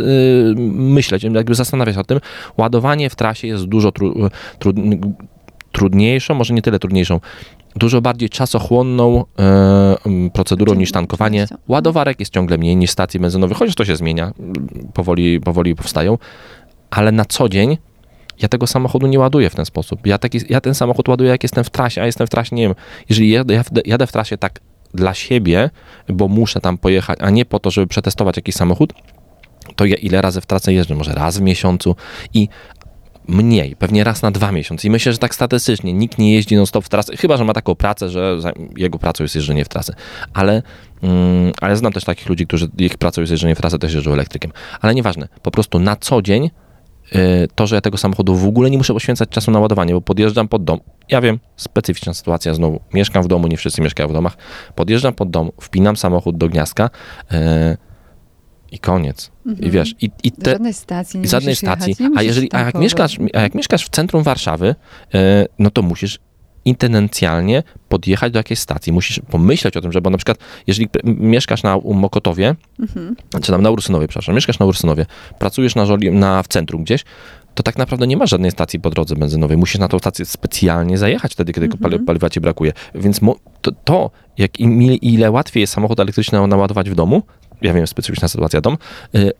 myśleć, 0.75 1.23
jakby 1.23 1.55
zastanawiać 1.55 1.97
o 1.97 2.03
tym. 2.03 2.19
Ładowanie 2.57 3.09
w 3.09 3.15
trasie 3.15 3.47
jest 3.47 3.65
dużo 3.65 3.91
tru, 3.91 4.29
trud, 4.59 4.75
trudniejszą, 5.71 6.33
może 6.33 6.53
nie 6.53 6.61
tyle 6.61 6.79
trudniejszą, 6.79 7.19
dużo 7.75 8.01
bardziej 8.01 8.29
czasochłonną 8.29 9.23
e, 9.39 9.95
procedurą 10.33 10.73
niż 10.73 10.91
tankowanie. 10.91 11.47
Ładowarek 11.67 12.19
jest 12.19 12.33
ciągle 12.33 12.57
mniej 12.57 12.75
niż 12.75 12.89
stacji 12.89 13.19
benzynowych, 13.19 13.57
chociaż 13.57 13.75
to 13.75 13.85
się 13.85 13.95
zmienia, 13.95 14.33
powoli, 14.93 15.39
powoli 15.39 15.75
powstają, 15.75 16.17
ale 16.89 17.11
na 17.11 17.25
co 17.25 17.49
dzień 17.49 17.77
ja 18.41 18.47
tego 18.47 18.67
samochodu 18.67 19.07
nie 19.07 19.19
ładuję 19.19 19.49
w 19.49 19.55
ten 19.55 19.65
sposób. 19.65 20.07
Ja, 20.07 20.17
taki, 20.17 20.39
ja 20.49 20.61
ten 20.61 20.75
samochód 20.75 21.07
ładuję, 21.09 21.29
jak 21.29 21.43
jestem 21.43 21.63
w 21.63 21.69
trasie, 21.69 22.01
a 22.01 22.05
jestem 22.05 22.27
w 22.27 22.29
trasie, 22.29 22.55
nie 22.55 22.63
wiem, 22.63 22.75
jeżeli 23.09 23.31
jadę- 23.31 23.81
jadę 23.85 24.07
w 24.07 24.11
trasie 24.11 24.37
tak 24.37 24.59
dla 24.95 25.13
siebie, 25.13 25.69
bo 26.09 26.27
muszę 26.27 26.61
tam 26.61 26.77
pojechać, 26.77 27.19
a 27.21 27.29
nie 27.29 27.45
po 27.45 27.59
to, 27.59 27.71
żeby 27.71 27.87
przetestować 27.87 28.37
jakiś 28.37 28.55
samochód, 28.55 28.93
to 29.75 29.85
ja 29.85 29.95
ile 29.95 30.21
razy 30.21 30.41
w 30.41 30.45
trasę 30.45 30.73
jeżdżę? 30.73 30.95
Może 30.95 31.13
raz 31.13 31.37
w 31.37 31.41
miesiącu 31.41 31.95
i 32.33 32.49
mniej, 33.27 33.75
pewnie 33.75 34.03
raz 34.03 34.21
na 34.21 34.31
dwa 34.31 34.51
miesiące. 34.51 34.87
I 34.87 34.91
myślę, 34.91 35.11
że 35.11 35.17
tak 35.17 35.35
statystycznie 35.35 35.93
nikt 35.93 36.17
nie 36.17 36.33
jeździ 36.33 36.55
non-stop 36.55 36.85
w 36.85 36.89
trasę, 36.89 37.17
chyba, 37.17 37.37
że 37.37 37.45
ma 37.45 37.53
taką 37.53 37.75
pracę, 37.75 38.09
że 38.09 38.53
jego 38.77 38.99
pracą 38.99 39.23
jest 39.23 39.35
jeżdżenie 39.35 39.65
w 39.65 39.69
trasę. 39.69 39.93
Ale, 40.33 40.63
mm, 41.01 41.51
ale 41.61 41.77
znam 41.77 41.93
też 41.93 42.03
takich 42.03 42.29
ludzi, 42.29 42.47
którzy 42.47 42.69
ich 42.77 42.97
pracą 42.97 43.21
jest 43.21 43.31
jeżdżenie 43.31 43.55
w 43.55 43.57
trasę, 43.57 43.79
też 43.79 43.93
jeżdżą 43.93 44.13
elektrykiem. 44.13 44.51
Ale 44.81 44.95
nieważne, 44.95 45.27
po 45.41 45.51
prostu 45.51 45.79
na 45.79 45.95
co 45.95 46.21
dzień 46.21 46.49
to, 47.55 47.67
że 47.67 47.75
ja 47.75 47.81
tego 47.81 47.97
samochodu 47.97 48.35
w 48.35 48.45
ogóle 48.45 48.69
nie 48.69 48.77
muszę 48.77 48.93
poświęcać 48.93 49.29
czasu 49.29 49.51
na 49.51 49.59
ładowanie, 49.59 49.93
bo 49.93 50.01
podjeżdżam 50.01 50.47
pod 50.47 50.63
dom. 50.63 50.79
Ja 51.09 51.21
wiem, 51.21 51.39
specyficzna 51.55 52.13
sytuacja 52.13 52.53
znowu. 52.53 52.79
Mieszkam 52.93 53.23
w 53.23 53.27
domu, 53.27 53.47
nie 53.47 53.57
wszyscy 53.57 53.81
mieszkają 53.81 54.09
w 54.09 54.13
domach. 54.13 54.37
Podjeżdżam 54.75 55.13
pod 55.13 55.29
dom, 55.29 55.51
wpinam 55.61 55.97
samochód 55.97 56.37
do 56.37 56.49
gniazdka 56.49 56.89
y, 57.33 57.35
i 58.71 58.79
koniec. 58.79 59.31
I 59.59 59.71
wiesz, 59.71 59.95
i, 60.01 60.09
i 60.23 60.31
te, 60.31 60.51
żadnej 60.51 60.73
stacji 60.73 61.19
nie 61.19 61.27
żadnej 61.27 61.51
musisz 61.51 61.63
jechać, 61.63 61.83
stacji. 61.83 62.09
nie 62.09 62.17
a, 62.17 62.23
jeżeli, 62.23 62.49
a, 62.51 62.59
jak 62.59 62.75
mieszkasz, 62.75 63.17
a 63.33 63.41
jak 63.41 63.55
mieszkasz 63.55 63.85
w 63.85 63.89
centrum 63.89 64.23
Warszawy, 64.23 64.75
e, 65.13 65.45
no 65.59 65.69
to 65.69 65.81
musisz 65.81 66.19
intencjalnie 66.65 67.63
podjechać 67.89 68.33
do 68.33 68.39
jakiejś 68.39 68.59
stacji. 68.59 68.93
Musisz 68.93 69.19
pomyśleć 69.31 69.77
o 69.77 69.81
tym, 69.81 69.91
że 69.91 70.01
bo 70.01 70.09
na 70.09 70.17
przykład, 70.17 70.37
jeżeli 70.67 70.89
mieszkasz 71.03 71.63
na 71.63 71.77
Mokotowie, 71.93 72.55
Mhm. 72.79 73.15
czy 73.43 73.51
tam 73.51 73.61
na 73.61 73.69
Ursynowie, 73.69 74.07
przepraszam, 74.07 74.35
mieszkasz 74.35 74.59
na 74.59 74.65
Ursynowie, 74.65 75.05
pracujesz 75.39 75.75
na, 75.75 75.85
żoli, 75.85 76.11
na, 76.11 76.43
w 76.43 76.47
centrum 76.47 76.83
gdzieś, 76.83 77.03
to 77.55 77.63
tak 77.63 77.77
naprawdę 77.77 78.07
nie 78.07 78.17
ma 78.17 78.25
żadnej 78.25 78.51
stacji 78.51 78.79
po 78.79 78.89
drodze 78.89 79.15
benzynowej. 79.15 79.57
Musisz 79.57 79.79
na 79.79 79.87
tą 79.87 79.99
stację 79.99 80.25
specjalnie 80.25 80.97
zajechać 80.97 81.31
wtedy, 81.33 81.53
kiedy 81.53 81.65
Mhm. 81.65 81.81
pali, 81.83 81.99
paliwa 82.05 82.29
ci 82.29 82.41
brakuje. 82.41 82.73
Więc 82.95 83.19
to, 83.61 83.71
to, 83.71 84.11
jak 84.37 84.59
ile 85.01 85.31
łatwiej 85.31 85.61
jest 85.61 85.73
samochód 85.73 85.99
elektryczny 85.99 86.47
naładować 86.47 86.89
w 86.89 86.95
domu, 86.95 87.23
ja 87.61 87.73
wiem, 87.73 87.87
specyficzna 87.87 88.27
sytuacja 88.27 88.61
dom, 88.61 88.77
y, 89.15 89.31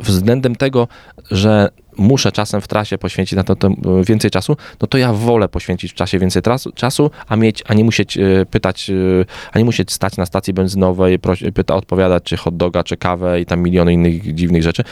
względem 0.00 0.56
tego, 0.56 0.88
że 1.30 1.68
muszę 1.98 2.32
czasem 2.32 2.60
w 2.60 2.68
trasie 2.68 2.98
poświęcić 2.98 3.36
na 3.36 3.44
to, 3.44 3.56
to 3.56 3.70
więcej 4.04 4.30
czasu, 4.30 4.56
no 4.80 4.88
to 4.88 4.98
ja 4.98 5.12
wolę 5.12 5.48
poświęcić 5.48 5.92
w 5.92 5.94
czasie 5.94 6.18
więcej 6.18 6.42
trasu, 6.42 6.72
czasu, 6.72 7.10
a 7.28 7.36
mieć, 7.36 7.64
a 7.66 7.74
nie 7.74 7.84
musieć 7.84 8.16
y, 8.16 8.46
pytać, 8.50 8.90
y, 8.90 9.26
a 9.52 9.58
nie 9.58 9.64
musieć 9.64 9.92
stać 9.92 10.16
na 10.16 10.26
stacji 10.26 10.52
benzynowej, 10.54 11.18
pyta, 11.54 11.74
odpowiadać, 11.74 12.22
czy 12.22 12.36
hot 12.36 12.56
doga, 12.56 12.84
czy 12.84 12.96
kawę 12.96 13.40
i 13.40 13.46
tam 13.46 13.62
miliony 13.62 13.92
innych 13.92 14.34
dziwnych 14.34 14.62
rzeczy. 14.62 14.84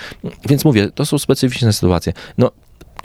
Więc 0.49 0.65
mówię, 0.65 0.91
to 0.95 1.07
są 1.07 1.19
specyficzne 1.19 1.73
sytuacje. 1.73 2.13
No 2.39 2.51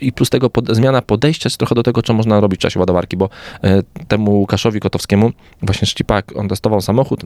i 0.02 0.12
plus 0.12 0.30
tego 0.30 0.50
pod, 0.50 0.76
zmiana 0.76 1.02
podejścia 1.02 1.48
jest 1.48 1.58
trochę 1.58 1.76
do 1.76 1.84
tego, 1.84 2.02
co 2.02 2.14
można 2.14 2.40
robić 2.40 2.60
w 2.60 2.62
czasie 2.62 2.80
ładowarki, 2.80 3.18
bo 3.18 3.30
e, 3.64 3.84
temu 4.08 4.32
Łukaszowi 4.32 4.80
Kotowskiemu, 4.80 5.32
właśnie 5.62 5.88
Szcipak, 5.88 6.32
on 6.36 6.50
testował 6.50 6.82
samochód, 6.82 7.26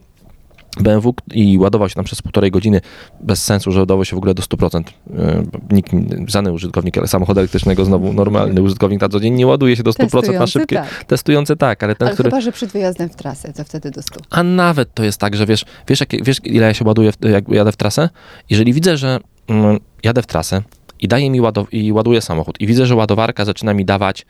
BMW 0.79 1.13
i 1.33 1.57
ładował 1.57 1.89
się 1.89 1.95
tam 1.95 2.05
przez 2.05 2.21
półtorej 2.21 2.51
godziny 2.51 2.81
bez 3.21 3.43
sensu, 3.43 3.71
że 3.71 3.79
ładował 3.79 4.05
się 4.05 4.15
w 4.15 4.17
ogóle 4.19 4.33
do 4.33 4.43
100%. 4.43 4.83
E, 5.17 5.43
Nikt, 5.71 5.91
żaden 6.27 6.53
użytkownik 6.53 6.95
samochodu 7.07 7.39
elektrycznego, 7.39 7.85
znowu 7.85 8.13
normalny 8.13 8.61
użytkownik 8.61 9.01
na 9.01 9.09
co 9.09 9.19
dzień 9.19 9.33
nie 9.33 9.47
ładuje 9.47 9.75
się 9.75 9.83
do 9.83 9.91
100% 9.91 9.99
na 10.03 10.07
Testujący, 10.09 10.51
szybkie. 10.51 10.75
tak. 10.75 11.03
Testujący 11.03 11.55
tak, 11.55 11.83
ale 11.83 11.95
ten, 11.95 12.07
Ale 12.07 12.13
który... 12.15 12.29
chyba, 12.29 12.41
że 12.41 12.51
przed 12.51 12.71
wyjazdem 12.71 13.09
w 13.09 13.15
trasę, 13.15 13.53
to 13.53 13.63
wtedy 13.63 13.91
do 13.91 14.01
100. 14.01 14.19
A 14.29 14.43
nawet 14.43 14.93
to 14.93 15.03
jest 15.03 15.17
tak, 15.19 15.35
że 15.35 15.45
wiesz, 15.45 15.65
wiesz, 15.87 15.99
jakie, 15.99 16.17
wiesz 16.23 16.37
ile 16.43 16.67
ja 16.67 16.73
się 16.73 16.85
ładuję, 16.85 17.11
w- 17.11 17.25
jak 17.29 17.49
jadę 17.49 17.71
w 17.71 17.75
trasę? 17.77 18.09
Jeżeli 18.49 18.73
widzę, 18.73 18.97
że 18.97 19.19
mm, 19.47 19.79
jadę 20.03 20.21
w 20.21 20.25
trasę 20.27 20.61
i 20.99 21.07
daje 21.07 21.29
mi 21.29 21.41
ładow- 21.41 21.67
i 21.71 21.91
ładuję 21.91 22.21
samochód 22.21 22.61
i 22.61 22.67
widzę, 22.67 22.85
że 22.85 22.95
ładowarka 22.95 23.45
zaczyna 23.45 23.73
mi 23.73 23.85
dawać, 23.85 24.25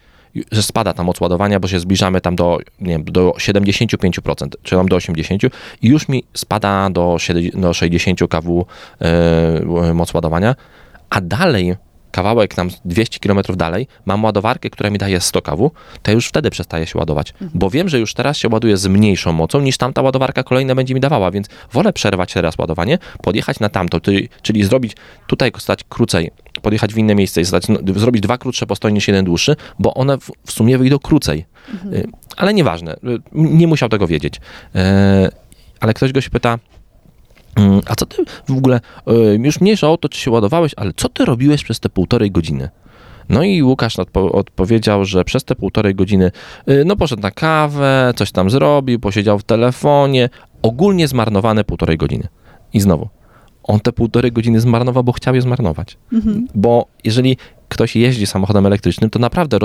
że 0.51 0.63
spada 0.63 0.93
ta 0.93 1.03
moc 1.03 1.21
ładowania, 1.21 1.59
bo 1.59 1.67
się 1.67 1.79
zbliżamy 1.79 2.21
tam 2.21 2.35
do, 2.35 2.57
nie 2.81 2.93
wiem, 2.93 3.03
do 3.03 3.31
75%, 3.31 4.47
czy 4.63 4.75
tam 4.75 4.87
do 4.87 4.97
80% 4.97 5.49
i 5.81 5.87
już 5.87 6.07
mi 6.07 6.23
spada 6.33 6.89
do, 6.89 7.15
7 7.19 7.61
do 7.61 7.73
60 7.73 8.19
kW 8.29 8.65
e, 9.01 9.93
moc 9.93 10.13
ładowania, 10.13 10.55
a 11.09 11.21
dalej 11.21 11.75
kawałek 12.15 12.53
tam 12.55 12.69
200 12.85 13.19
km 13.19 13.41
dalej, 13.55 13.87
mam 14.05 14.23
ładowarkę, 14.23 14.69
która 14.69 14.89
mi 14.89 14.97
daje 14.97 15.21
100 15.21 15.41
kW, 15.41 15.71
to 16.01 16.11
już 16.11 16.27
wtedy 16.27 16.49
przestaje 16.49 16.85
się 16.85 16.99
ładować, 16.99 17.33
bo 17.53 17.69
wiem, 17.69 17.89
że 17.89 17.99
już 17.99 18.13
teraz 18.13 18.37
się 18.37 18.49
ładuje 18.49 18.77
z 18.77 18.87
mniejszą 18.87 19.31
mocą 19.31 19.61
niż 19.61 19.77
tamta 19.77 20.01
ładowarka 20.01 20.43
kolejna 20.43 20.75
będzie 20.75 20.93
mi 20.93 20.99
dawała, 20.99 21.31
więc 21.31 21.47
wolę 21.73 21.93
przerwać 21.93 22.33
teraz 22.33 22.57
ładowanie, 22.57 22.97
podjechać 23.21 23.59
na 23.59 23.69
tamto, 23.69 23.99
czyli, 23.99 24.29
czyli 24.41 24.63
zrobić 24.63 24.95
tutaj 25.27 25.51
stać 25.57 25.83
krócej, 25.89 26.31
podjechać 26.65 26.93
w 26.93 26.97
inne 26.97 27.15
miejsce 27.15 27.41
i 27.41 27.43
no, 27.69 27.99
zrobić 27.99 28.21
dwa 28.21 28.37
krótsze 28.37 28.65
postoje 28.65 28.93
niż 28.93 29.07
jeden 29.07 29.25
dłuższy, 29.25 29.55
bo 29.79 29.93
one 29.93 30.17
w, 30.17 30.31
w 30.45 30.51
sumie 30.51 30.77
wyjdą 30.77 30.99
krócej. 30.99 31.45
Y, 31.93 32.07
Ale 32.37 32.53
nieważne, 32.53 32.93
y, 32.93 32.97
nie 33.33 33.67
musiał 33.67 33.89
tego 33.89 34.07
wiedzieć. 34.07 34.41
E, 34.75 35.29
Ale 35.79 35.93
ktoś 35.93 36.11
go 36.11 36.21
się 36.21 36.29
pyta, 36.29 36.59
Mm, 37.55 37.81
A 37.85 37.95
co 37.95 38.05
ty 38.05 38.25
w 38.47 38.57
ogóle, 38.57 38.79
y, 39.09 39.39
już 39.43 39.61
mniejsza 39.61 39.89
o 39.89 39.97
to, 39.97 40.09
czy 40.09 40.19
się 40.19 40.31
ładowałeś, 40.31 40.71
ale 40.77 40.91
co 40.95 41.09
ty 41.09 41.25
robiłeś 41.25 41.63
przez 41.63 41.79
te 41.79 41.89
półtorej 41.89 42.31
godziny? 42.31 42.69
No 43.29 43.43
i 43.43 43.63
Łukasz 43.63 43.97
odpo- 43.97 44.31
odpowiedział, 44.35 45.05
że 45.05 45.25
przez 45.25 45.43
te 45.43 45.55
półtorej 45.55 45.95
godziny, 45.95 46.31
y, 46.69 46.83
no 46.85 46.95
poszedł 46.95 47.21
na 47.21 47.31
kawę, 47.31 48.13
coś 48.15 48.31
tam 48.31 48.49
zrobił, 48.49 48.99
posiedział 48.99 49.39
w 49.39 49.43
telefonie, 49.43 50.29
ogólnie 50.61 51.07
zmarnowane 51.07 51.63
półtorej 51.63 51.97
godziny. 51.97 52.27
I 52.73 52.79
znowu, 52.79 53.09
on 53.67 53.79
te 53.79 53.91
półtorej 53.91 54.31
godziny 54.31 54.59
zmarnował, 54.59 55.03
bo 55.03 55.11
chciał 55.11 55.35
je 55.35 55.41
zmarnować. 55.41 55.97
Bo 56.55 56.85
jeżeli 57.03 57.37
ktoś 57.69 57.95
jeździ 57.95 58.25
samochodem 58.25 58.65
elektrycznym, 58.65 59.09
to 59.09 59.19
naprawdę 59.19 59.57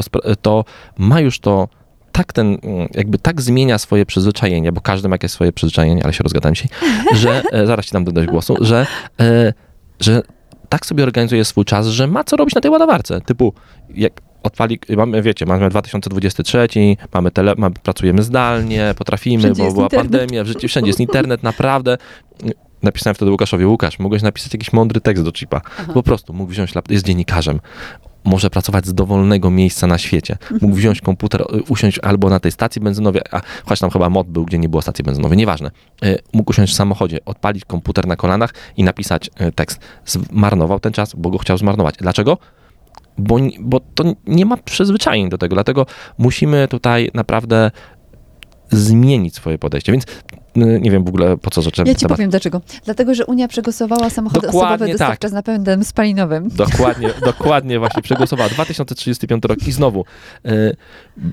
to 0.42 0.64
ma 0.98 1.20
już 1.20 1.40
to 1.40 1.68
tak 2.12 2.32
ten, 2.32 2.58
mm, 2.62 2.88
jakby 2.94 3.18
tak 3.18 3.42
zmienia 3.42 3.78
swoje 3.78 4.06
przyzwyczajenie, 4.06 4.72
bo 4.72 4.80
każdy 4.80 5.08
ma 5.08 5.14
jakieś 5.14 5.30
swoje 5.30 5.52
przyzwyczajenie, 5.52 6.04
ale 6.04 6.12
się 6.12 6.22
rozgadałem 6.22 6.54
dzisiaj, 6.54 6.68
że, 7.22 7.42
e, 7.52 7.66
zaraz 7.66 7.86
ci 7.86 7.92
dam 7.92 8.04
dodać 8.04 8.26
głosu, 8.26 8.56
że, 8.60 8.86
e, 9.20 9.52
że 10.00 10.22
tak 10.68 10.86
sobie 10.86 11.02
organizuje 11.02 11.44
swój 11.44 11.64
czas, 11.64 11.86
że 11.86 12.06
ma 12.06 12.24
co 12.24 12.36
robić 12.36 12.54
na 12.54 12.60
tej 12.60 12.70
ładowarce. 12.70 13.20
Typu, 13.20 13.52
jak 13.94 14.20
odpali, 14.42 14.78
mamy, 14.96 15.22
wiecie, 15.22 15.46
mamy 15.46 15.70
2023, 15.70 16.68
mamy 17.14 17.30
tele, 17.30 17.54
mamy, 17.58 17.74
pracujemy 17.82 18.22
zdalnie, 18.22 18.94
potrafimy, 18.98 19.42
Wszędzie 19.42 19.62
bo 19.62 19.72
była 19.72 19.84
internet. 19.84 20.10
pandemia, 20.10 20.44
w 20.44 20.46
życiu 20.46 20.68
wszędzie 20.68 20.88
jest 20.88 21.00
internet, 21.00 21.42
naprawdę. 21.42 21.98
Napisałem 22.82 23.14
wtedy 23.14 23.30
Łukaszowi, 23.30 23.66
Łukasz, 23.66 23.98
mogłeś 23.98 24.22
napisać 24.22 24.52
jakiś 24.52 24.72
mądry 24.72 25.00
tekst 25.00 25.24
do 25.24 25.32
chipa. 25.32 25.60
Po 25.94 26.02
prostu 26.02 26.32
mógł 26.32 26.50
wziąć 26.50 26.74
laptop, 26.74 26.92
jest 26.92 27.04
dziennikarzem. 27.04 27.60
Może 28.24 28.50
pracować 28.50 28.86
z 28.86 28.94
dowolnego 28.94 29.50
miejsca 29.50 29.86
na 29.86 29.98
świecie. 29.98 30.38
Mógł 30.60 30.74
wziąć 30.74 31.00
komputer, 31.00 31.44
usiąść 31.68 31.98
albo 31.98 32.30
na 32.30 32.40
tej 32.40 32.52
stacji 32.52 32.80
benzynowej, 32.82 33.22
a 33.30 33.40
choć 33.64 33.80
tam 33.80 33.90
chyba 33.90 34.10
mod 34.10 34.28
był, 34.28 34.44
gdzie 34.44 34.58
nie 34.58 34.68
było 34.68 34.82
stacji 34.82 35.04
benzynowej, 35.04 35.38
nieważne. 35.38 35.70
Y, 36.04 36.18
Mógł 36.32 36.50
usiąść 36.50 36.72
w 36.72 36.76
samochodzie, 36.76 37.18
odpalić 37.24 37.64
komputer 37.64 38.06
na 38.06 38.16
kolanach 38.16 38.54
i 38.76 38.84
napisać 38.84 39.30
y, 39.40 39.52
tekst. 39.52 39.80
Zmarnował 40.04 40.80
ten 40.80 40.92
czas, 40.92 41.14
bo 41.14 41.30
go 41.30 41.38
chciał 41.38 41.58
zmarnować. 41.58 41.94
Dlaczego? 41.98 42.38
Bo, 43.18 43.38
bo 43.60 43.80
to 43.80 44.04
nie 44.26 44.46
ma 44.46 44.56
przyzwyczajeń 44.56 45.28
do 45.28 45.38
tego, 45.38 45.56
dlatego 45.56 45.86
musimy 46.18 46.68
tutaj 46.68 47.10
naprawdę 47.14 47.70
zmienić 48.70 49.34
swoje 49.34 49.58
podejście. 49.58 49.92
Więc 49.92 50.04
nie 50.56 50.90
wiem 50.90 51.04
w 51.04 51.08
ogóle 51.08 51.36
po 51.36 51.50
co 51.50 51.62
zacząłem 51.62 51.88
Ja 51.88 51.94
ci 51.94 52.00
temat. 52.00 52.16
powiem 52.16 52.30
dlaczego. 52.30 52.60
Dlatego, 52.84 53.14
że 53.14 53.26
Unia 53.26 53.48
przegłosowała 53.48 54.10
samochody 54.10 54.46
Dokładnie 54.46 54.74
osobowe 54.74 54.92
dostawcze 54.92 55.18
tak. 55.18 55.30
z 55.30 55.32
napędem 55.32 55.84
spalinowym. 55.84 56.48
Dokładnie, 56.48 57.08
dokładnie 57.24 57.78
właśnie 57.78 58.02
przegłosowała. 58.02 58.48
2035 58.48 59.44
rok 59.44 59.66
i 59.66 59.72
znowu 59.72 60.04
y, 60.46 60.76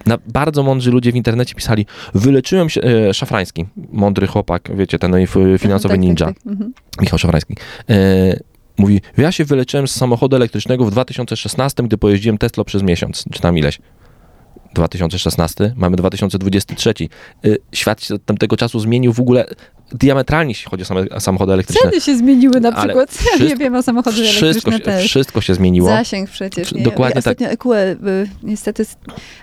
na, 0.06 0.18
bardzo 0.28 0.64
mądrzy 0.64 0.92
ludzie 0.92 1.12
w 1.12 1.16
internecie 1.16 1.56
pisali, 1.56 1.86
wyleczyłem 2.14 2.70
się, 2.70 2.82
y, 3.10 3.14
Szafrański, 3.14 3.66
mądry 3.92 4.28
chłopak, 4.28 4.70
wiecie, 4.76 5.00
ten 5.00 5.16
y, 5.16 5.28
finansowy 5.60 5.82
Tak, 5.82 5.90
tak, 5.90 6.00
ninja, 6.00 6.16
tak. 6.26 6.36
Mhm. 6.46 6.74
Michał 7.02 7.20
Szafrański, 7.20 7.56
y, 7.90 8.40
mówi, 8.78 9.02
ja 9.18 9.32
się 9.32 9.46
wyleczyłem 9.46 9.88
z 9.88 9.92
samochodu 9.96 10.36
elektrycznego 10.36 10.86
w 10.86 10.92
2016, 10.92 11.84
gdy 11.84 11.98
pojeździłem 11.98 12.38
Tesla 12.38 12.64
przez 12.64 12.84
miesiąc, 12.84 13.24
czy 13.32 13.40
tam 13.40 13.58
ileś. 13.58 13.80
2016, 14.74 15.74
mamy 15.76 15.96
2023. 15.98 16.94
Y, 17.46 17.58
Świat 17.72 18.04
się 18.04 18.16
od 18.16 18.26
tamtego 18.26 18.58
czasu 18.58 18.80
zmienił 18.80 19.14
w 19.14 19.20
ogóle 19.20 19.46
diametralnie, 19.92 20.52
jeśli 20.52 20.70
chodzi 20.72 20.84
o 20.84 20.86
same, 20.86 21.06
samochody 21.20 21.54
elektryczne. 21.54 21.90
Ceny 21.90 22.02
się 22.02 22.18
zmieniły 22.18 22.60
na 22.60 22.72
przykład. 22.72 23.18
Ja 23.40 23.46
nie 23.46 23.56
wiem 23.56 23.76
o 23.76 23.84
samochody 23.84 24.18
Wszystko 24.24 24.46
elektryczne 24.46 24.78
się, 24.78 24.84
też. 24.84 25.10
wszystko 25.10 25.42
się 25.42 25.54
zmieniło. 25.56 25.90
Zasięg 25.90 26.30
przecież. 26.30 26.74
Nie? 26.74 26.84
Dokładnie 26.84 27.22
tak. 27.22 27.42
EQE, 27.42 27.92
y, 27.92 28.28
niestety 28.44 28.86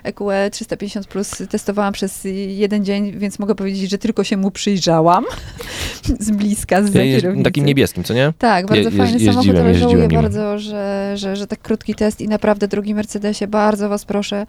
EQE 0.03 0.49
350 0.51 1.07
Plus 1.07 1.31
testowałam 1.49 1.93
przez 1.93 2.21
jeden 2.47 2.85
dzień, 2.85 3.11
więc 3.19 3.39
mogę 3.39 3.55
powiedzieć, 3.55 3.89
że 3.89 3.97
tylko 3.97 4.23
się 4.23 4.37
mu 4.37 4.51
przyjrzałam 4.51 5.25
z 6.19 6.31
bliska, 6.31 6.83
z 6.83 6.93
Ja 6.95 7.01
kierownicy. 7.03 7.43
takim 7.43 7.65
niebieskim, 7.65 8.03
co 8.03 8.13
nie? 8.13 8.33
Tak, 8.37 8.67
bardzo 8.67 8.89
Je- 8.89 8.97
fajny 8.97 9.19
samochód, 9.19 9.55
ale 9.55 9.75
żałuję 9.75 10.07
bardzo, 10.07 10.59
że, 10.59 11.13
że, 11.15 11.35
że 11.35 11.47
tak 11.47 11.61
krótki 11.61 11.95
test 11.95 12.21
i 12.21 12.27
naprawdę, 12.27 12.67
drogi 12.67 12.95
Mercedesie, 12.95 13.47
bardzo 13.47 13.89
was 13.89 14.05
proszę, 14.05 14.45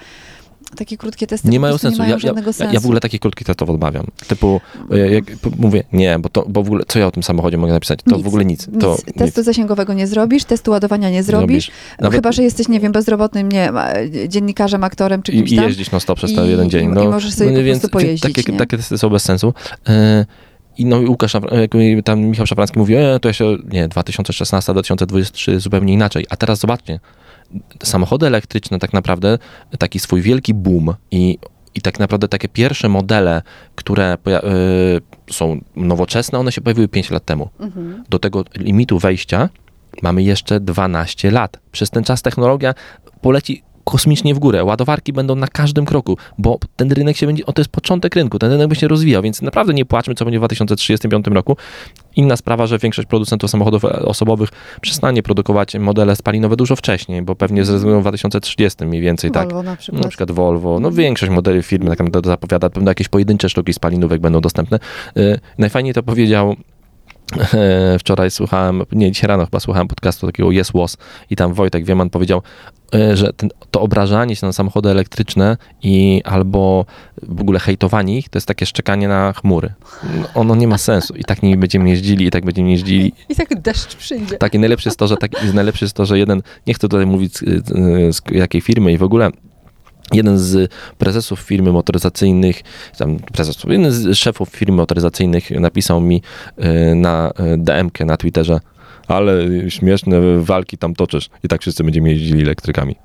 takie 0.77 0.97
krótkie 0.97 1.27
testy 1.27 1.49
Nie 1.49 1.61
mają 1.61 1.79
sensu. 1.79 2.03
nie 2.03 2.09
mają 2.09 2.19
Ja, 2.23 2.33
ja, 2.37 2.53
sensu. 2.53 2.75
ja 2.75 2.81
w 2.81 2.85
ogóle 2.85 3.01
takich 3.01 3.21
krótkich 3.21 3.47
testów 3.47 3.71
odmawiam. 3.71 4.07
Typu, 4.29 4.61
e, 4.91 4.99
jak 4.99 5.25
mówię, 5.59 5.85
nie, 5.93 6.19
bo, 6.19 6.29
to, 6.29 6.45
bo 6.49 6.63
w 6.63 6.67
ogóle, 6.67 6.85
co 6.89 6.99
ja 6.99 7.07
o 7.07 7.11
tym 7.11 7.23
samochodzie 7.23 7.57
mogę 7.57 7.73
napisać? 7.73 7.99
To 8.05 8.17
Nic, 8.17 8.25
w 8.25 8.29
ogóle 8.29 8.45
nic. 8.45 8.69
To 8.81 8.97
Nic. 9.07 9.17
Testu 9.17 9.43
zasięgowego 9.43 9.93
nie 9.95 10.07
zrobisz, 10.07 10.45
testu 10.45 10.71
ładowania 10.71 11.11
nie 11.11 11.23
zrobisz, 11.23 11.71
Nawet- 12.01 12.15
chyba, 12.17 12.33
że 12.33 12.43
jesteś, 12.43 12.69
nie 12.69 12.81
wiem, 12.81 12.93
bezrobotnym, 12.93 13.49
nie 13.53 13.71
e, 13.73 14.29
dziennikarzem, 14.29 14.85
aktorem 14.85 15.23
czy 15.23 15.33
kimś 15.33 15.51
I, 15.51 15.55
i 15.55 15.57
tam. 15.57 15.67
jeździć 15.67 15.91
non 15.91 16.01
stop 16.01 16.17
przez 16.19 16.35
ten 16.35 16.51
jeden 16.51 16.71
dzień. 16.71 16.89
No, 16.95 17.05
i 17.05 17.09
możesz 17.09 17.33
sobie 17.35 17.51
no, 17.51 17.57
po 17.59 17.63
więc 17.65 17.91
pojeździć, 17.91 18.35
Takie, 18.35 18.53
nie? 18.53 18.59
takie 18.59 18.77
testy 18.77 18.99
są 18.99 19.11
bez 19.11 19.23
sensu. 19.23 19.55
E, 19.89 20.27
i 20.79 20.85
no 20.87 21.01
i 21.01 21.07
Łukasz, 21.07 21.37
mi 21.75 22.03
tam 22.03 22.21
Michał 22.21 22.47
Szafrański 22.47 22.79
mówi, 22.79 22.95
e, 22.95 23.19
to 23.21 23.29
ja 23.29 23.33
się, 23.33 23.57
nie, 23.73 23.89
2016-2023 23.89 25.61
zupełnie 25.61 25.93
inaczej. 25.93 26.27
A 26.31 26.37
teraz 26.37 26.59
zobaczcie, 26.59 27.01
samochody 27.83 28.27
elektryczne 28.27 28.79
tak 28.79 28.93
naprawdę, 28.93 29.39
taki 29.79 29.99
swój 29.99 30.23
wielki 30.23 30.55
boom 30.55 30.95
i, 31.11 31.39
i 31.75 31.81
tak 31.81 31.99
naprawdę 31.99 32.29
takie 32.29 32.49
pierwsze 32.49 32.89
modele, 32.89 33.43
które 33.75 34.17
y, 35.29 35.33
są 35.33 35.61
nowoczesne, 35.77 36.39
one 36.39 36.53
się 36.53 36.61
pojawiły 36.61 36.89
5 36.89 37.11
lat 37.11 37.25
temu. 37.25 37.49
Mhm. 37.61 38.05
Do 38.09 38.19
tego 38.19 38.45
limitu 38.57 38.99
wejścia 38.99 39.49
mamy 40.03 40.23
jeszcze 40.23 40.61
12 40.61 41.31
lat. 41.31 41.61
Przez 41.73 41.91
ten 41.91 42.05
czas 42.05 42.23
technologia 42.23 42.75
poleci 43.21 43.63
kosmicznie 43.91 44.35
w 44.35 44.39
górę. 44.39 44.65
Ładowarki 44.65 45.13
będą 45.13 45.35
na 45.37 45.47
każdym 45.49 45.85
kroku, 45.85 46.17
bo 46.39 46.59
ten 46.77 46.93
rynek 46.93 47.17
się 47.17 47.27
będzie, 47.27 47.47
o 47.47 47.53
to 47.53 47.61
jest 47.61 47.71
początek 47.71 48.15
rynku, 48.15 48.39
ten 48.39 48.51
rynek 48.51 48.69
będzie 48.69 48.81
się 48.81 48.89
rozwijał, 48.89 49.23
więc 49.23 49.43
naprawdę 49.43 49.75
nie 49.75 49.85
płaczmy, 49.85 50.15
co 50.15 50.25
będzie 50.25 50.39
w 50.39 50.41
2035 50.41 51.27
roku. 51.27 51.57
Inna 52.17 52.37
sprawa, 52.37 52.67
że 52.67 52.79
większość 52.79 53.09
producentów 53.09 53.51
samochodów 53.51 53.85
osobowych 53.85 54.49
przestanie 54.81 55.23
produkować 55.23 55.75
modele 55.75 56.17
spalinowe 56.17 56.57
dużo 56.57 56.77
wcześniej, 56.77 57.23
bo 57.23 57.37
pewnie 57.37 57.65
zrezygnują 57.65 58.01
w 58.01 58.03
2030 58.03 58.85
mniej 58.87 59.01
więcej, 59.01 59.31
tak. 59.31 59.45
Volvo 59.49 59.63
na 59.63 59.77
przykład. 59.77 60.03
Na 60.03 60.09
przykład 60.09 60.31
Volvo, 60.31 60.71
no 60.71 60.89
Mhm. 60.89 60.95
większość 60.95 61.33
modeli 61.33 61.63
firmy 61.63 61.91
tak 61.91 61.99
naprawdę 61.99 62.31
zapowiada, 62.31 62.71
pewno 62.71 62.91
jakieś 62.91 63.09
pojedyncze 63.09 63.49
sztuki 63.49 63.73
spalinówek 63.73 64.21
będą 64.21 64.41
dostępne. 64.41 64.79
Y, 65.17 65.39
Najfajniej 65.59 65.95
to 65.95 66.03
powiedział 66.03 66.51
e, 66.51 66.76
wczoraj 67.99 68.31
słuchałem, 68.31 68.83
nie, 68.93 69.13
dzisiaj 69.13 69.29
rano 69.29 69.45
chyba 69.45 69.61
słuchałem 69.61 69.89
podcastu 69.89 70.27
takiego 70.27 70.53
Yes 70.53 70.71
Was 70.75 70.97
i 71.31 71.37
tam 71.37 71.55
Wojtek 71.55 71.85
Wieman 71.85 72.11
powiedział, 72.11 72.43
e, 72.95 73.17
że 73.17 73.33
ten, 73.33 73.51
to 73.71 73.81
obrażanie 73.81 74.37
się 74.37 74.47
na 74.47 74.53
samochody 74.53 74.89
elektryczne 74.89 75.57
i 75.83 76.23
albo 76.25 76.87
w 77.23 77.41
ogóle 77.41 77.59
hejtowanie 77.59 78.19
ich, 78.19 78.29
to 78.29 78.37
jest 78.37 78.49
takie 78.49 78.67
szczekanie 78.67 79.09
na 79.09 79.33
chmury. 79.33 79.73
No, 80.21 80.29
ono 80.35 80.55
nie 80.55 80.69
ma 80.69 80.79
sensu 80.79 81.15
i 81.15 81.25
tak 81.25 81.43
nie 81.43 81.57
będziemy 81.57 81.89
jeździli 81.89 82.27
i 82.27 82.31
tak 82.31 82.45
będziemy 82.45 82.71
jeździli 82.71 83.13
I 83.29 83.35
tak 83.37 83.61
deszcz 83.61 83.97
przyjdzie. 83.97 84.37
takie 84.37 84.59
najlepsze 84.59 84.89
jest 84.89 84.99
to, 84.99 85.07
że 85.07 85.17
tak, 85.17 85.55
najlepsze 85.55 85.85
jest 85.85 85.97
to, 85.97 86.07
że 86.07 86.19
jeden, 86.19 86.43
nie 86.67 86.75
chcę 86.75 86.89
tutaj 86.89 87.07
mówić 87.07 87.39
z, 87.39 87.43
z 88.17 88.21
jakiej 88.31 88.61
firmy 88.61 88.93
i 88.93 88.99
w 88.99 89.03
ogóle 89.03 89.31
jeden 90.13 90.39
z 90.39 90.73
prezesów 90.99 91.41
firmy 91.41 91.73
motoryzacyjnych, 91.73 92.63
tam 92.99 93.19
prezes, 93.19 93.57
jeden 93.69 93.93
z 93.93 94.19
szefów 94.19 94.49
firmy 94.49 94.77
motoryzacyjnych 94.77 95.51
napisał 95.51 96.01
mi 96.01 96.23
y, 96.59 96.95
na 96.95 97.33
y, 97.55 97.59
DM-kę 97.59 98.05
na 98.05 98.17
Twitterze, 98.17 98.61
ale 99.09 99.45
śmieszne 99.69 100.21
walki 100.39 100.79
tam 100.79 100.95
toczysz 100.95 101.31
i 101.45 101.49
tak 101.49 101.61
wszyscy 101.61 101.85
będziemy 101.85 102.09
jeździli 102.09 102.43
elektrykami. 102.43 102.97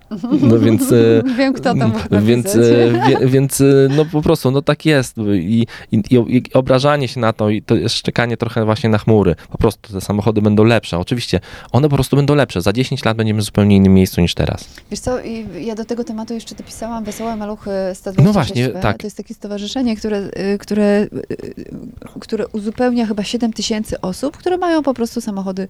No 0.42 0.60
więc... 0.66 0.92
y, 0.92 1.24
Wiem, 1.38 1.54
kto 1.54 1.76
tam 1.76 1.94
więc, 2.22 2.56
e, 2.56 2.60
wie, 3.08 3.28
więc 3.28 3.62
e, 3.62 3.66
no 3.98 4.06
po 4.06 4.22
prostu, 4.22 4.52
no 4.52 4.62
tak 4.62 4.86
jest 4.86 5.18
I, 5.34 5.66
i, 5.92 6.02
i 6.12 6.54
obrażanie 6.54 7.08
się 7.08 7.20
na 7.20 7.34
to 7.34 7.50
i 7.50 7.62
to 7.62 7.76
jest 7.76 7.96
szczekanie 7.96 8.38
trochę 8.38 8.66
właśnie 8.66 8.90
na 8.90 8.98
chmury. 8.98 9.36
Po 9.52 9.58
prostu 9.58 9.94
te 9.94 10.02
samochody 10.02 10.42
będą 10.42 10.64
lepsze. 10.64 11.00
Oczywiście, 11.00 11.40
one 11.72 11.90
po 11.90 11.96
prostu 11.96 12.16
będą 12.16 12.36
lepsze. 12.36 12.62
Za 12.62 12.74
10 12.74 13.06
lat 13.06 13.18
będziemy 13.18 13.42
w 13.42 13.44
zupełnie 13.44 13.76
innym 13.76 13.94
miejscu 13.94 14.22
niż 14.22 14.34
teraz. 14.34 14.70
Wiesz 14.92 15.00
co, 15.00 15.22
i 15.22 15.46
ja 15.66 15.76
do 15.76 15.86
tego 15.86 16.04
tematu 16.04 16.34
jeszcze 16.34 16.56
dopisałam 16.56 17.04
Wesołe 17.04 17.36
Maluchy 17.36 17.70
126 17.94 18.26
No 18.26 18.34
właśnie, 18.34 18.70
tak. 18.70 18.98
To 18.98 19.08
jest 19.08 19.18
takie 19.18 19.34
stowarzyszenie, 19.34 19.96
które, 19.96 20.18
y, 20.18 20.58
które, 20.58 21.08
y, 21.32 22.20
które 22.20 22.48
uzupełnia 22.48 23.06
chyba 23.06 23.24
7 23.24 23.54
tysięcy 23.54 24.02
osób, 24.02 24.38
które 24.38 24.58
mają 24.58 24.84
po 24.84 24.94
prostu 24.94 25.22
samochody 25.22 25.62
y, 25.64 25.68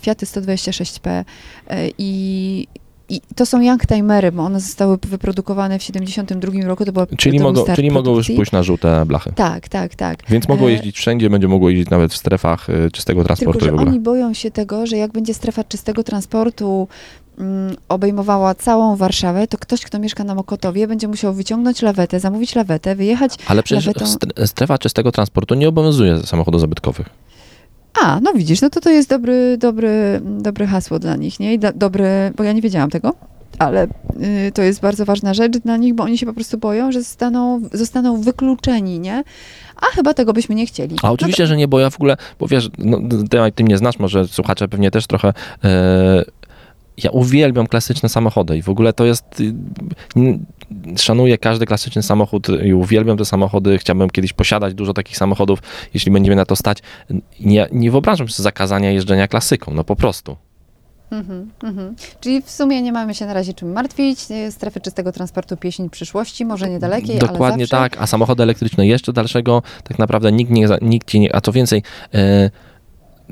Fiaty 0.00 0.26
126P 0.26 1.20
y, 1.20 1.74
i 1.98 2.66
i 3.08 3.20
to 3.36 3.46
są 3.46 3.60
youngtimery, 3.60 4.32
bo 4.32 4.42
one 4.42 4.60
zostały 4.60 4.98
wyprodukowane 5.06 5.78
w 5.78 5.82
72 5.82 6.52
roku. 6.66 6.84
To 6.84 6.92
była, 6.92 7.06
Czyli, 7.16 7.40
mogą, 7.40 7.64
czyli 7.74 7.90
mogą 7.90 8.16
już 8.16 8.30
pójść 8.36 8.52
na 8.52 8.62
żółte 8.62 9.06
blachy. 9.06 9.32
Tak, 9.32 9.68
tak, 9.68 9.94
tak. 9.94 10.18
Więc 10.28 10.48
mogą 10.48 10.66
E, 10.66 10.70
jeździć 10.70 10.96
wszędzie, 10.96 11.30
będzie 11.30 11.48
mogło 11.48 11.70
jeździć 11.70 11.90
nawet 11.90 12.12
w 12.12 12.16
strefach 12.16 12.70
e, 12.70 12.90
czystego 12.90 13.24
transportu 13.24 13.60
Tylko, 13.60 13.78
że 13.78 13.88
oni 13.88 14.00
boją 14.00 14.34
się 14.34 14.50
tego, 14.50 14.86
że 14.86 14.96
jak 14.96 15.12
będzie 15.12 15.34
strefa 15.34 15.64
czystego 15.64 16.04
transportu 16.04 16.88
mm, 17.38 17.76
obejmowała 17.88 18.54
całą 18.54 18.96
Warszawę, 18.96 19.46
to 19.46 19.58
ktoś, 19.58 19.80
kto 19.80 19.98
mieszka 19.98 20.24
na 20.24 20.34
Mokotowie, 20.34 20.88
będzie 20.88 21.08
musiał 21.08 21.34
wyciągnąć 21.34 21.82
lawetę, 21.82 22.20
zamówić 22.20 22.54
lawetę, 22.54 22.96
wyjechać. 22.96 23.34
Ale 23.46 23.62
przecież 23.62 23.86
lawetą- 23.86 24.16
stre- 24.16 24.46
strefa 24.46 24.78
czystego 24.78 25.12
transportu 25.12 25.54
nie 25.54 25.68
obowiązuje 25.68 26.18
samochodów 26.18 26.60
zabytkowych. 26.60 27.10
A, 28.02 28.20
no 28.20 28.32
widzisz, 28.32 28.60
no 28.60 28.70
to 28.70 28.80
to 28.80 28.90
jest 28.90 29.08
dobry, 29.08 29.56
dobry, 29.58 30.20
dobry 30.22 30.66
hasło 30.66 30.98
dla 30.98 31.16
nich, 31.16 31.40
nie? 31.40 31.54
I 31.54 31.58
do, 31.58 31.72
dobry, 31.72 32.32
bo 32.36 32.44
ja 32.44 32.52
nie 32.52 32.62
wiedziałam 32.62 32.90
tego. 32.90 33.14
Ale 33.58 33.84
y, 34.46 34.52
to 34.54 34.62
jest 34.62 34.80
bardzo 34.80 35.04
ważna 35.04 35.34
rzecz 35.34 35.58
dla 35.58 35.76
nich, 35.76 35.94
bo 35.94 36.04
oni 36.04 36.18
się 36.18 36.26
po 36.26 36.32
prostu 36.32 36.58
boją, 36.58 36.92
że 36.92 37.02
zostaną, 37.02 37.60
zostaną 37.72 38.20
wykluczeni, 38.20 39.00
nie? 39.00 39.24
A 39.76 39.86
chyba 39.86 40.14
tego 40.14 40.32
byśmy 40.32 40.54
nie 40.54 40.66
chcieli. 40.66 40.96
A 41.02 41.12
oczywiście, 41.12 41.46
że 41.46 41.56
nie, 41.56 41.68
bo 41.68 41.80
ja 41.80 41.90
w 41.90 41.96
ogóle, 41.96 42.16
bo 42.38 42.46
wiesz, 42.46 42.70
no, 42.78 42.98
ty, 43.30 43.52
ty 43.54 43.64
mnie 43.64 43.78
znasz, 43.78 43.98
może 43.98 44.28
słuchacze 44.28 44.68
pewnie 44.68 44.90
też 44.90 45.06
trochę. 45.06 45.32
E, 45.64 46.24
ja 46.96 47.10
uwielbiam 47.10 47.66
klasyczne 47.66 48.08
samochody 48.08 48.56
i 48.56 48.62
w 48.62 48.68
ogóle 48.68 48.92
to 48.92 49.04
jest. 49.04 49.40
y, 49.40 49.54
Szanuję 50.96 51.38
każdy 51.38 51.66
klasyczny 51.66 52.02
samochód 52.02 52.46
i 52.64 52.74
uwielbiam 52.74 53.16
te 53.16 53.24
samochody. 53.24 53.78
Chciałbym 53.78 54.10
kiedyś 54.10 54.32
posiadać 54.32 54.74
dużo 54.74 54.94
takich 54.94 55.16
samochodów, 55.16 55.58
jeśli 55.94 56.12
będziemy 56.12 56.36
na 56.36 56.44
to 56.44 56.56
stać. 56.56 56.78
Nie, 57.40 57.68
nie 57.72 57.90
wyobrażam 57.90 58.28
sobie 58.28 58.42
zakazania 58.42 58.90
jeżdżenia 58.90 59.28
klasyką, 59.28 59.74
no 59.74 59.84
po 59.84 59.96
prostu. 59.96 60.36
Mhm, 61.10 61.50
mhm. 61.62 61.94
Czyli 62.20 62.42
w 62.42 62.50
sumie 62.50 62.82
nie 62.82 62.92
mamy 62.92 63.14
się 63.14 63.26
na 63.26 63.34
razie 63.34 63.54
czym 63.54 63.72
martwić. 63.72 64.18
Y, 64.30 64.52
Strefy 64.52 64.80
czystego 64.80 65.12
transportu 65.12 65.56
pieśń 65.56 65.88
przyszłości, 65.88 66.44
może 66.44 66.70
niedalekiej, 66.70 67.18
Dokładnie 67.18 67.46
ale 67.46 67.66
zawsze. 67.66 67.90
tak, 67.90 68.02
a 68.02 68.06
samochody 68.06 68.42
elektryczne 68.42 68.86
jeszcze 68.86 69.12
dalszego 69.12 69.62
tak 69.84 69.98
naprawdę 69.98 70.32
nikt 70.32 70.50
nie, 70.50 70.68
nikt 70.82 71.14
nie, 71.14 71.36
a 71.36 71.40
co 71.40 71.52
więcej, 71.52 71.82
e, 72.14 72.50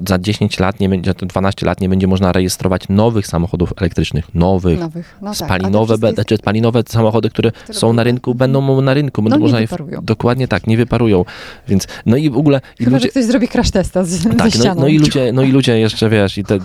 za 0.07 0.19
10 0.19 0.61
lat, 0.61 0.81
nie 0.81 0.89
będzie, 0.89 1.15
12 1.15 1.67
lat 1.67 1.81
nie 1.81 1.89
będzie 1.89 2.07
można 2.07 2.33
rejestrować 2.33 2.89
nowych 2.89 3.27
samochodów 3.27 3.73
elektrycznych, 3.77 4.35
nowych, 4.35 4.81
Nowych. 4.81 5.19
No 5.23 5.29
tak, 5.29 5.37
spalinowe, 5.37 5.95
wszystkie- 5.95 6.17
be- 6.17 6.25
czy 6.25 6.37
spalinowe 6.37 6.83
samochody, 6.89 7.31
które, 7.31 7.53
które 7.53 7.79
są 7.79 7.93
na 7.93 8.05
rynku, 8.05 8.35
będą 8.35 8.81
na 8.81 8.95
rynku, 8.95 9.23
będą 9.23 9.37
No, 9.37 9.39
nie 9.39 9.43
można 9.43 9.61
je. 9.61 9.69
Dokładnie 10.03 10.49
tak, 10.49 10.67
nie 10.67 10.77
wyparują, 10.77 11.25
więc 11.69 11.87
no 12.07 12.17
i 12.17 12.31
w 12.31 12.37
ogóle 12.37 12.61
i 12.81 12.85
Chyba, 12.85 12.97
ludzie, 12.97 13.03
że 13.07 13.09
ktoś 13.11 13.25
zrobi 13.25 13.49
crash 13.49 13.71
testa 13.71 14.05
z, 14.05 14.23
tak, 14.37 14.53
no, 14.65 14.75
no, 14.75 14.89
i 14.89 14.99
ludzie, 14.99 15.33
no 15.33 15.43
i 15.43 15.53
ludzie 15.53 15.79
jeszcze, 15.79 16.11
wiesz, 16.11 16.39
i 16.39 16.45
te 16.45 16.55
e, 16.55 16.61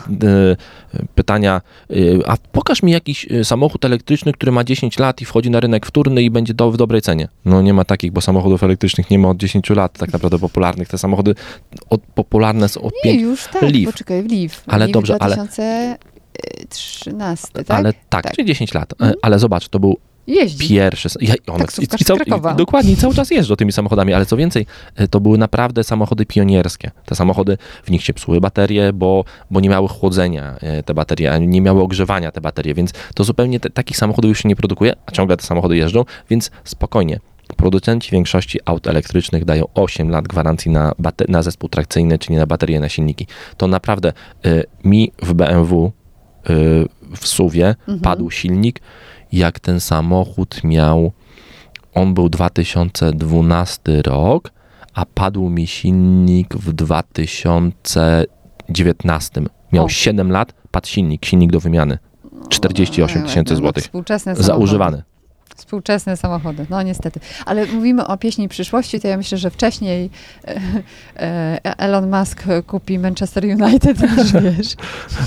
pytania, 1.15 1.62
e, 1.89 1.96
a 2.28 2.38
pokaż 2.52 2.84
mi 2.84 2.92
jakiś 2.92 3.32
e, 3.32 3.46
samochód 3.46 3.86
elektryczny, 3.86 4.34
który 4.34 4.52
ma 4.52 4.63
10 4.63 5.00
lat 5.00 5.22
i 5.22 5.26
wchodzi 5.26 5.50
na 5.50 5.60
rynek 5.60 5.86
wtórny 5.86 6.24
i 6.24 6.30
będzie 6.30 6.54
do, 6.54 6.72
w 6.72 6.78
dobrej 6.78 7.02
cenie. 7.02 7.28
No 7.46 7.62
nie 7.62 7.74
ma 7.74 7.86
takich, 7.86 8.12
bo 8.12 8.22
samochodów 8.22 8.63
elektrycznych 8.63 9.10
nie 9.12 9.20
ma 9.20 9.30
od 9.30 9.38
10 9.38 9.70
lat, 9.70 9.98
tak 9.98 10.13
naprawdę 10.13 10.39
popularnych. 10.39 10.88
Te 10.88 10.98
samochody 10.98 11.36
od, 11.89 12.02
popularne 12.02 12.70
są 12.70 12.82
od 12.82 12.94
Nie, 13.06 13.12
5 13.12 13.18
już 13.19 13.43
tak, 13.47 13.62
Leaf. 13.62 13.86
poczekaj, 13.86 14.23
w 14.23 14.32
Leaf. 14.32 14.63
Ale 14.67 14.88
dobrze, 14.88 15.15
ale- 15.19 15.36
2013, 15.36 17.47
tak? 17.63 17.77
Ale 17.77 17.93
tak, 18.10 18.23
Tak. 18.23 18.34
czy 18.36 18.45
10 18.45 18.73
lat. 18.73 18.93
E, 18.93 18.95
Mhm. 18.99 19.13
Ale 19.21 19.39
zobacz, 19.39 19.69
to 19.69 19.79
był 19.79 19.97
Jeździ. 20.27 20.69
pierwszy. 20.69 21.10
Ja, 21.21 21.34
Taksówkarz 21.58 21.99
i, 21.99 22.03
i, 22.03 22.05
cał- 22.05 22.17
i, 22.53 22.58
dokładnie, 22.58 22.95
cały 22.95 23.13
czas 23.15 23.32
jeżdżą 23.32 23.55
tymi 23.55 23.71
samochodami, 23.71 24.13
ale 24.13 24.25
co 24.25 24.38
więcej, 24.38 24.65
e, 24.95 25.08
to 25.08 25.19
były 25.19 25.38
naprawdę 25.38 25.84
samochody 25.84 26.25
pionierskie. 26.25 26.91
Te 27.05 27.15
samochody, 27.15 27.58
w 27.84 27.91
nich 27.91 28.03
się 28.03 28.13
psuły 28.13 28.41
baterie, 28.41 28.93
bo, 28.93 29.23
bo 29.51 29.60
nie 29.60 29.69
miały 29.69 29.88
chłodzenia 29.88 30.55
e, 30.62 30.84
te 30.84 30.93
baterie, 30.93 31.39
nie 31.39 31.62
miały 31.62 31.82
ogrzewania 31.82 32.32
te 32.32 32.41
baterie, 32.41 32.73
więc 32.73 32.91
to 33.15 33.23
zupełnie 33.23 33.60
te, 33.60 33.69
takich 33.69 33.97
samochodów 33.97 34.29
już 34.29 34.41
się 34.43 34.49
nie 34.49 34.55
produkuje, 34.55 34.93
a 35.05 35.12
ciągle 35.12 35.38
te 35.38 35.43
samochody 35.45 35.77
jeżdżą, 35.77 36.05
więc 36.29 36.51
spokojnie. 36.63 37.19
Producenci 37.58 38.12
większości 38.12 38.60
aut 38.66 38.88
elektrycznych 38.88 39.46
dają 39.46 39.66
8 39.74 40.10
lat 40.10 40.28
gwarancji 40.28 40.72
na, 40.72 40.92
na 41.28 41.42
zespół 41.42 41.70
trakcyjny, 41.70 42.20
czyli 42.20 42.36
na 42.36 42.46
baterie, 42.46 42.80
na 42.80 42.90
silniki. 42.90 43.28
To 43.58 43.68
naprawdę 43.68 44.14
e, 44.46 44.64
mi 44.84 45.12
w 45.22 45.34
BMW 45.34 45.86
e, 45.86 45.92
w 47.16 47.28
suwie 47.28 47.76
Mhm. 47.80 48.00
padł 48.00 48.30
silnik, 48.30 48.82
jak 49.32 49.60
ten 49.60 49.80
samochód 49.80 50.64
miał, 50.64 51.12
on 51.94 52.14
był 52.14 52.30
2012 52.30 54.02
rok, 54.02 54.52
a 54.94 55.06
padł 55.06 55.50
mi 55.50 55.68
silnik 55.68 56.56
w 56.56 56.74
2019. 56.74 59.42
Miał 59.72 59.86
O. 59.86 59.90
7 59.90 60.32
lat, 60.32 60.54
padł 60.72 60.88
silnik, 60.88 61.26
silnik 61.26 61.52
do 61.52 61.60
wymiany. 61.60 61.98
48 62.50 63.24
tysięcy 63.24 63.56
złotych. 63.56 63.84
Za 64.36 64.54
używany. 64.64 65.04
Współczesne 65.60 66.17
samochody, 66.17 66.65
no 66.69 66.82
niestety. 66.82 67.19
Ale 67.45 67.65
mówimy 67.65 68.08
o 68.08 68.17
pieśni 68.17 68.50
przyszłości, 68.50 69.00
to 69.00 69.08
ja 69.08 69.17
myślę, 69.17 69.38
że 69.38 69.50
wcześniej 69.50 70.10
e, 70.48 70.62
e, 71.15 71.80
Elon 71.80 72.19
Musk 72.19 72.43
kupi 72.67 73.00
Manchester 73.00 73.45
United, 73.45 73.98
niż 74.17 74.34
wiesz. 74.34 74.76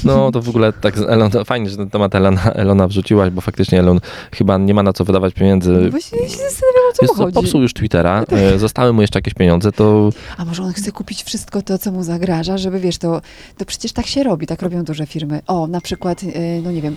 No 0.05 0.31
to 0.31 0.43
w 0.43 0.49
ogóle 0.49 0.73
tak, 0.73 0.97
Elon, 1.09 1.31
fajnie, 1.45 1.71
że 1.71 1.77
ten 1.77 1.91
temat 1.91 2.15
Elona, 2.15 2.53
Elona 2.53 2.89
wrzuciłaś, 2.89 3.31
bo 3.31 3.41
faktycznie 3.41 3.79
Elon 3.79 4.01
chyba 4.35 4.59
nie 4.59 4.75
ma 4.75 4.83
na 4.83 4.93
co 4.93 5.05
wydawać 5.05 5.35
pieniędzy. 5.35 5.91
Bo 5.93 6.01
się, 6.01 6.17
się 6.17 6.29
zastanawiam, 6.29 6.91
o 6.91 6.93
co 6.95 7.07
co, 7.07 7.15
chodzi. 7.15 7.35
popsuł 7.35 7.63
już 7.63 7.75
Twittera, 7.75 8.25
e, 8.33 8.59
zostały 8.59 8.93
mu 8.93 9.01
jeszcze 9.01 9.19
jakieś 9.19 9.35
pieniądze, 9.35 9.73
to 9.73 10.11
A 10.37 10.45
może 10.45 10.63
on 10.63 10.73
chce 10.73 10.93
kupić 10.93 11.23
wszystko 11.23 11.63
to, 11.63 11.79
co 11.79 11.93
mu 11.93 12.03
zagraża, 12.03 12.59
żeby 12.59 12.81
wiesz, 12.81 12.99
to, 12.99 13.21
to 13.59 13.65
przecież 13.65 13.93
tak 13.93 14.07
się 14.07 14.23
robi, 14.23 14.47
tak 14.47 14.63
robią 14.63 14.85
duże 14.85 15.07
firmy. 15.07 15.41
O, 15.47 15.67
na 15.67 15.81
przykład, 15.81 16.23
no 16.63 16.73
nie 16.73 16.83
wiem, 16.83 16.97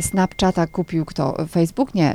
Snapchata 0.00 0.66
kupił 0.66 1.04
kto? 1.04 1.36
Facebook? 1.50 1.94
Nie. 1.94 2.14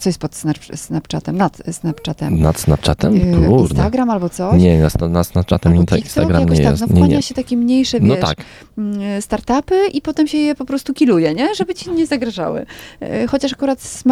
Co 0.00 0.08
jest 0.08 0.18
pod 0.18 0.32
Snap- 0.32 0.76
Snapchatem, 0.76 1.36
nad 1.36 1.62
Snapchatem. 1.72 2.40
Nad 2.40 2.60
Snapchatem? 2.60 3.14
Yy, 3.16 3.48
Kurde. 3.48 3.74
Instagram 3.74 4.10
albo 4.10 4.28
coś. 4.28 4.62
Nie, 4.62 4.88
na, 5.00 5.08
na 5.08 5.24
Snapchatem 5.24 5.72
Albo 5.72 5.94
nie, 5.94 6.00
Instagram 6.00 6.40
nie 6.48 6.56
tak, 6.56 6.64
jest. 6.64 6.80
No 6.80 6.86
nie, 6.86 6.92
wchłania 6.94 7.16
nie. 7.16 7.22
się 7.22 7.34
takie 7.34 7.56
mniejsze, 7.56 8.00
No 8.00 8.14
wiesz, 8.14 8.24
tak. 8.24 8.38
mm, 8.78 9.22
startupy 9.22 9.74
i 9.92 10.02
potem 10.02 10.26
się 10.26 10.38
je 10.38 10.54
po 10.54 10.64
prostu 10.64 10.94
kiluje, 10.94 11.34
nie? 11.34 11.54
Żeby 11.54 11.74
ci 11.74 11.90
nie 11.90 12.06
zagrażały. 12.06 12.66
E, 13.00 13.26
Chociaż 13.26 13.52
akurat 13.52 14.02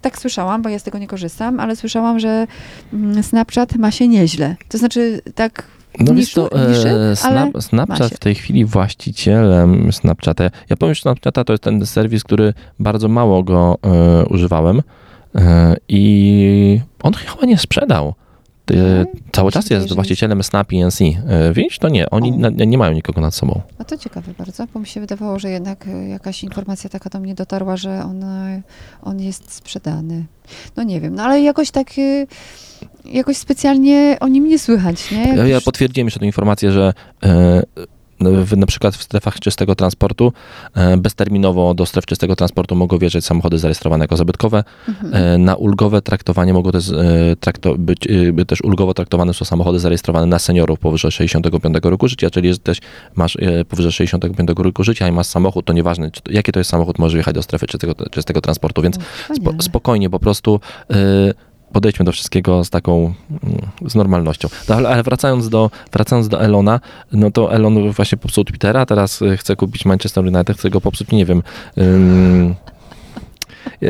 tak 0.00 0.18
słyszałam, 0.18 0.62
bo 0.62 0.68
ja 0.68 0.78
z 0.78 0.82
tego 0.82 0.98
nie 0.98 1.06
korzystam, 1.06 1.60
ale 1.60 1.76
słyszałam, 1.76 2.18
że 2.20 2.46
mm, 2.92 3.22
Snapchat 3.22 3.76
ma 3.76 3.90
się 3.90 4.08
nieźle. 4.08 4.56
To 4.68 4.78
znaczy 4.78 5.20
tak 5.34 5.64
No 5.98 6.12
niszu, 6.12 6.48
to, 6.48 6.68
niszy, 6.68 6.88
e, 6.88 7.16
Snap, 7.16 7.54
ma 7.54 7.60
Snapchat 7.60 8.12
w 8.12 8.18
tej 8.18 8.34
chwili 8.34 8.64
właścicielem 8.64 9.92
Snapchata, 9.92 10.44
ja 10.70 10.76
powiem, 10.76 10.94
że 10.94 11.00
Snapchata 11.00 11.44
to 11.44 11.52
jest 11.52 11.62
ten 11.62 11.86
serwis, 11.86 12.24
który 12.24 12.54
bardzo 12.78 13.08
mało 13.08 13.42
go 13.42 13.78
e, 13.82 14.26
używałem 14.26 14.82
e, 15.34 15.76
i 15.88 16.80
on 17.02 17.12
chyba 17.12 17.46
nie 17.46 17.58
sprzedał. 17.58 18.14
E, 18.70 18.74
Mhm. 19.00 19.06
cały 19.32 19.52
czas 19.52 19.70
jest 19.70 19.94
właścicielem 19.94 20.42
Snap 20.42 20.66
PNC. 20.68 21.00
E, 21.04 21.52
wiesz, 21.52 21.78
to 21.78 21.88
nie, 21.88 22.10
oni 22.10 22.32
na, 22.32 22.48
nie 22.50 22.78
mają 22.78 22.92
nikogo 22.92 23.20
nad 23.20 23.34
sobą. 23.34 23.60
A 23.78 23.84
to 23.84 23.96
ciekawe 23.98 24.32
bardzo, 24.38 24.64
bo 24.74 24.80
mi 24.80 24.86
się 24.86 25.00
wydawało, 25.00 25.38
że 25.38 25.50
jednak 25.50 25.86
e, 25.88 26.08
jakaś 26.08 26.44
informacja 26.44 26.90
taka 26.90 27.10
do 27.10 27.20
mnie 27.20 27.34
dotarła, 27.34 27.76
że 27.76 28.02
on, 28.04 28.24
e, 28.24 28.62
on 29.02 29.20
jest 29.20 29.52
sprzedany. 29.54 30.24
No 30.76 30.82
nie 30.82 31.00
wiem, 31.00 31.14
no 31.14 31.22
ale 31.22 31.40
jakoś 31.40 31.70
tak, 31.70 31.90
jakoś 33.04 33.36
specjalnie 33.36 34.16
o 34.20 34.28
nim 34.28 34.48
nie 34.48 34.58
słychać, 34.58 35.10
nie? 35.10 35.18
Ja, 35.24 35.34
ja 35.34 35.46
Jakoś- 35.46 35.64
potwierdziłem 35.64 36.06
jeszcze 36.06 36.20
tę 36.20 36.26
informację, 36.26 36.72
że 36.72 36.92
e, 37.24 37.62
w, 38.20 38.56
na 38.56 38.66
przykład 38.66 38.96
w 38.96 39.02
strefach 39.02 39.40
czystego 39.40 39.74
transportu 39.74 40.32
e, 40.74 40.96
bezterminowo 40.96 41.74
do 41.74 41.86
stref 41.86 42.06
czystego 42.06 42.36
transportu 42.36 42.76
mogą 42.76 42.98
wjeżdżać 42.98 43.24
samochody 43.24 43.58
zarejestrowane 43.58 44.04
jako 44.04 44.16
zabytkowe. 44.16 44.64
Mhm. 44.88 45.14
E, 45.14 45.38
Na 45.38 45.56
ulgowe 45.56 46.02
traktowanie 46.02 46.52
mogą 46.52 46.72
też, 46.72 46.90
e, 46.90 47.36
trakto, 47.40 47.74
być, 47.78 48.08
by 48.32 48.44
też 48.44 48.60
ulgowo 48.60 48.94
traktowane 48.94 49.34
są 49.34 49.44
samochody 49.44 49.78
zarejestrowane 49.78 50.26
na 50.26 50.38
seniorów 50.38 50.78
powyżej 50.78 51.10
65 51.10 51.76
roku 51.82 52.08
życia, 52.08 52.30
czyli 52.30 52.48
jeżeli 52.48 52.62
też 52.62 52.78
masz 53.14 53.36
powyżej 53.68 53.92
65 53.92 54.48
roku 54.56 54.84
życia 54.84 55.08
i 55.08 55.12
masz 55.12 55.26
samochód, 55.26 55.64
to 55.64 55.72
nieważne 55.72 56.10
czy 56.10 56.22
to, 56.22 56.32
jaki 56.32 56.52
to 56.52 56.60
jest 56.60 56.70
samochód, 56.70 56.98
możesz 56.98 57.16
jechać 57.16 57.34
do 57.34 57.42
strefy 57.42 57.66
czystego, 57.66 57.94
czystego 58.10 58.40
transportu, 58.40 58.82
więc 58.82 58.96
O, 59.30 59.34
spo, 59.34 59.52
spokojnie 59.60 60.10
po 60.10 60.18
prostu 60.18 60.60
podejdźmy 61.72 62.04
do 62.04 62.12
wszystkiego 62.12 62.64
z 62.64 62.70
taką, 62.70 62.96
mm, 63.30 63.58
z 63.86 63.94
normalnością. 63.94 64.48
No, 64.68 64.74
ale, 64.74 65.02
wracając 65.02 65.48
do, 65.48 65.70
wracając 65.92 66.28
do 66.28 66.40
Elona, 66.42 66.80
no 67.12 67.30
to 67.30 67.54
Elon 67.54 67.90
właśnie 67.92 68.18
popsuł 68.18 68.44
Twittera, 68.44 68.86
teraz 68.86 69.22
e, 69.22 69.36
chce 69.36 69.56
kupić 69.56 69.84
Manchester 69.84 70.24
United, 70.26 70.58
chce 70.58 70.70
go 70.70 70.80
popsuć, 70.80 71.10
nie 71.10 71.24
wiem. 71.26 71.42
e, 71.78 71.84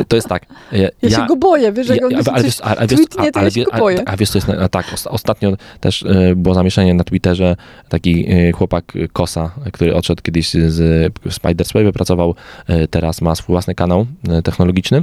to 0.09 0.17
jest 0.17 0.29
tak. 0.29 0.47
e, 0.73 0.91
Ja, 1.03 1.11
się 1.11 1.27
go 1.27 1.37
boję, 1.37 1.73
wiesz, 1.73 1.87
że 1.87 1.97
ja- 1.97 2.01
go 2.03 2.11
ja- 2.11 2.19
coś 2.23 2.35
ale 2.35 2.45
wiesz, 2.45 2.61
ale 2.61 2.87
wiesz, 2.87 3.01
tweetnie, 3.01 3.33
to 3.33 3.39
ale 3.41 3.47
ja 3.47 3.51
się 3.51 3.61
wie- 3.61 3.67
go 3.73 3.79
boję. 3.79 4.03
a, 4.07 4.11
a 4.13 4.17
wiesz, 4.17 4.31
co 4.31 4.39
jest, 4.39 4.49
a 4.49 4.69
tak, 4.69 4.87
os- 4.95 5.07
ostatnio 5.07 5.53
też 5.81 6.03
e, 6.03 6.37
było 6.37 6.55
zamieszanie 6.55 6.95
na 6.95 7.05
Twitterze, 7.05 7.57
taki 7.89 8.27
chłopak 8.55 8.93
Kosa, 9.13 9.51
który 9.73 9.95
odszedł 9.95 10.23
kiedyś 10.23 10.51
z 10.51 11.13
Spider 11.31 11.93
pracował, 11.93 12.35
e, 12.67 12.89
teraz 12.89 13.21
ma 13.21 13.35
swój 13.35 13.53
własny 13.55 13.75
kanał 13.75 14.07
technologiczny, 14.45 15.03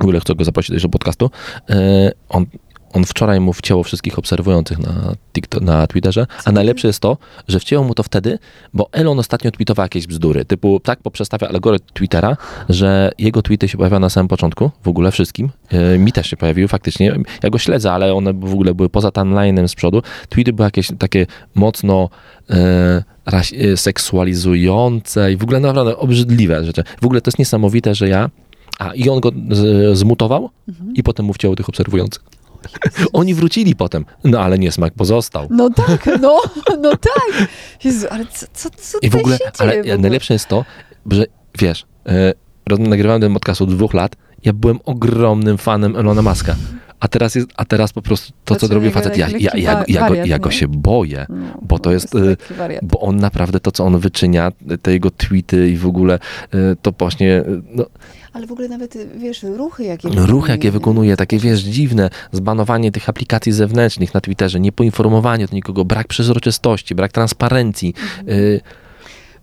w 0.00 0.02
ogóle 0.02 0.20
chcę 0.20 0.34
go 0.34 0.44
zaprosić 0.44 0.82
do 0.82 0.88
podcastu, 0.88 1.30
E, 1.70 2.10
on 2.28 2.46
on 2.92 3.04
wczoraj 3.04 3.40
mu 3.40 3.52
wcięło 3.52 3.82
wszystkich 3.82 4.18
obserwujących 4.18 4.78
na, 4.78 5.14
TikTok, 5.32 5.62
na 5.62 5.86
Twitterze, 5.86 6.26
a 6.44 6.52
najlepsze 6.52 6.88
jest 6.88 7.00
to, 7.00 7.16
że 7.48 7.60
wcięło 7.60 7.84
mu 7.84 7.94
to 7.94 8.02
wtedy, 8.02 8.38
bo 8.74 8.88
Elon 8.92 9.18
ostatnio 9.18 9.50
tweetował 9.50 9.84
jakieś 9.84 10.06
bzdury, 10.06 10.44
typu 10.44 10.80
tak 10.80 11.02
poprzestawia 11.02 11.48
algorytm 11.48 11.86
Twittera, 11.94 12.36
że 12.68 13.12
jego 13.18 13.42
tweety 13.42 13.68
się 13.68 13.78
pojawiają 13.78 14.00
na 14.00 14.10
samym 14.10 14.28
początku, 14.28 14.70
w 14.82 14.88
ogóle 14.88 15.10
wszystkim. 15.10 15.50
E, 15.68 15.98
Mi 15.98 16.12
też 16.12 16.26
się 16.26 16.36
pojawiły 16.36 16.68
faktycznie. 16.68 17.16
Ja 17.42 17.50
go 17.50 17.58
śledzę, 17.58 17.92
ale 17.92 18.14
one 18.14 18.32
w 18.32 18.52
ogóle 18.52 18.74
były 18.74 18.88
poza 18.88 19.08
timeline'em 19.08 19.68
z 19.68 19.74
przodu. 19.74 20.02
Tweety 20.28 20.52
były 20.52 20.66
jakieś 20.66 20.88
takie 20.98 21.26
mocno 21.54 22.08
e, 22.50 23.04
e, 23.26 23.76
seksualizujące 23.76 25.32
i 25.32 25.36
w 25.36 25.42
ogóle 25.42 25.60
naprawdę 25.60 25.96
obrzydliwe 25.96 26.64
rzeczy. 26.64 26.84
W 27.02 27.04
ogóle 27.04 27.20
to 27.20 27.28
jest 27.28 27.38
niesamowite, 27.38 27.94
że 27.94 28.08
ja 28.08 28.30
a, 28.78 28.94
i 28.94 29.08
on 29.08 29.20
go 29.20 29.30
z, 29.50 29.98
zmutował 29.98 30.50
Mhm. 30.68 30.94
i 30.94 31.02
potem 31.02 31.26
mu 31.26 31.32
wcięło 31.32 31.56
tych 31.56 31.68
obserwujących. 31.68 32.24
Oni 33.12 33.34
wrócili 33.34 33.76
potem, 33.76 34.04
no 34.24 34.40
ale 34.40 34.58
niesmak 34.58 34.94
pozostał. 34.94 35.46
No 35.50 35.70
tak, 35.70 36.08
no, 36.20 36.40
no 36.82 36.90
tak. 36.90 37.48
Jezu, 37.84 38.06
ale 38.10 38.26
co, 38.26 38.46
co, 38.52 38.70
co 38.70 38.98
I 39.02 39.10
w 39.10 39.16
ogóle, 39.16 39.38
się 39.38 39.44
ale 39.58 39.70
dzieje 39.72 39.80
ogóle? 39.82 39.98
najlepsze 39.98 40.34
jest 40.34 40.46
to, 40.46 40.64
że 41.10 41.24
wiesz, 41.58 41.86
e, 42.06 42.32
nagrywałem 42.78 43.22
ten 43.22 43.32
podcast 43.32 43.62
od 43.62 43.74
dwóch 43.74 43.94
lat, 43.94 44.16
ja 44.44 44.52
byłem 44.52 44.78
ogromnym 44.84 45.58
fanem 45.58 45.96
Elona 45.96 46.22
Muska. 46.22 46.56
A 47.00 47.08
teraz, 47.08 47.34
jest, 47.34 47.48
a 47.56 47.64
teraz 47.64 47.92
po 47.92 48.02
prostu 48.02 48.32
to, 48.44 48.54
co 48.54 48.58
Znaczy, 48.58 48.66
zrobił 48.66 48.86
jego 48.88 49.00
facet, 49.00 49.16
ja, 49.16 49.28
ja, 49.28 49.50
ja, 49.54 49.84
ja, 49.88 50.00
go, 50.00 50.08
wariat, 50.08 50.26
ja 50.26 50.38
go 50.38 50.50
się 50.50 50.68
boję, 50.68 51.26
No, 51.28 51.36
bo 51.62 51.78
to 51.78 51.92
jest, 51.92 52.14
wariat. 52.56 52.84
bo 52.84 53.00
on 53.00 53.16
naprawdę 53.16 53.60
to, 53.60 53.72
co 53.72 53.84
on 53.84 53.98
wyczynia, 53.98 54.52
te 54.82 54.92
jego 54.92 55.10
tweety 55.10 55.70
i 55.70 55.76
w 55.76 55.86
ogóle 55.86 56.14
e, 56.14 56.58
to 56.82 56.92
właśnie, 56.98 57.36
e, 57.36 57.44
no, 57.74 57.84
Ale 58.32 58.46
w 58.46 58.52
ogóle 58.52 58.68
nawet, 58.68 58.98
wiesz, 59.16 59.42
ruchy 59.42 59.84
jakie 59.84 60.08
ruchy, 60.08 60.52
jakie 60.52 60.70
wykonuje, 60.70 61.16
takie 61.16 61.38
wiesz, 61.38 61.60
dziwne, 61.60 62.10
zbanowanie 62.32 62.92
tych 62.92 63.08
aplikacji 63.08 63.52
zewnętrznych 63.52 64.14
na 64.14 64.20
Twitterze, 64.20 64.60
niepoinformowanie 64.60 65.46
do 65.46 65.54
nikogo, 65.54 65.84
brak 65.84 66.08
przezroczystości, 66.08 66.94
brak 66.94 67.12
transparencji. 67.12 67.94
y, 68.28 68.60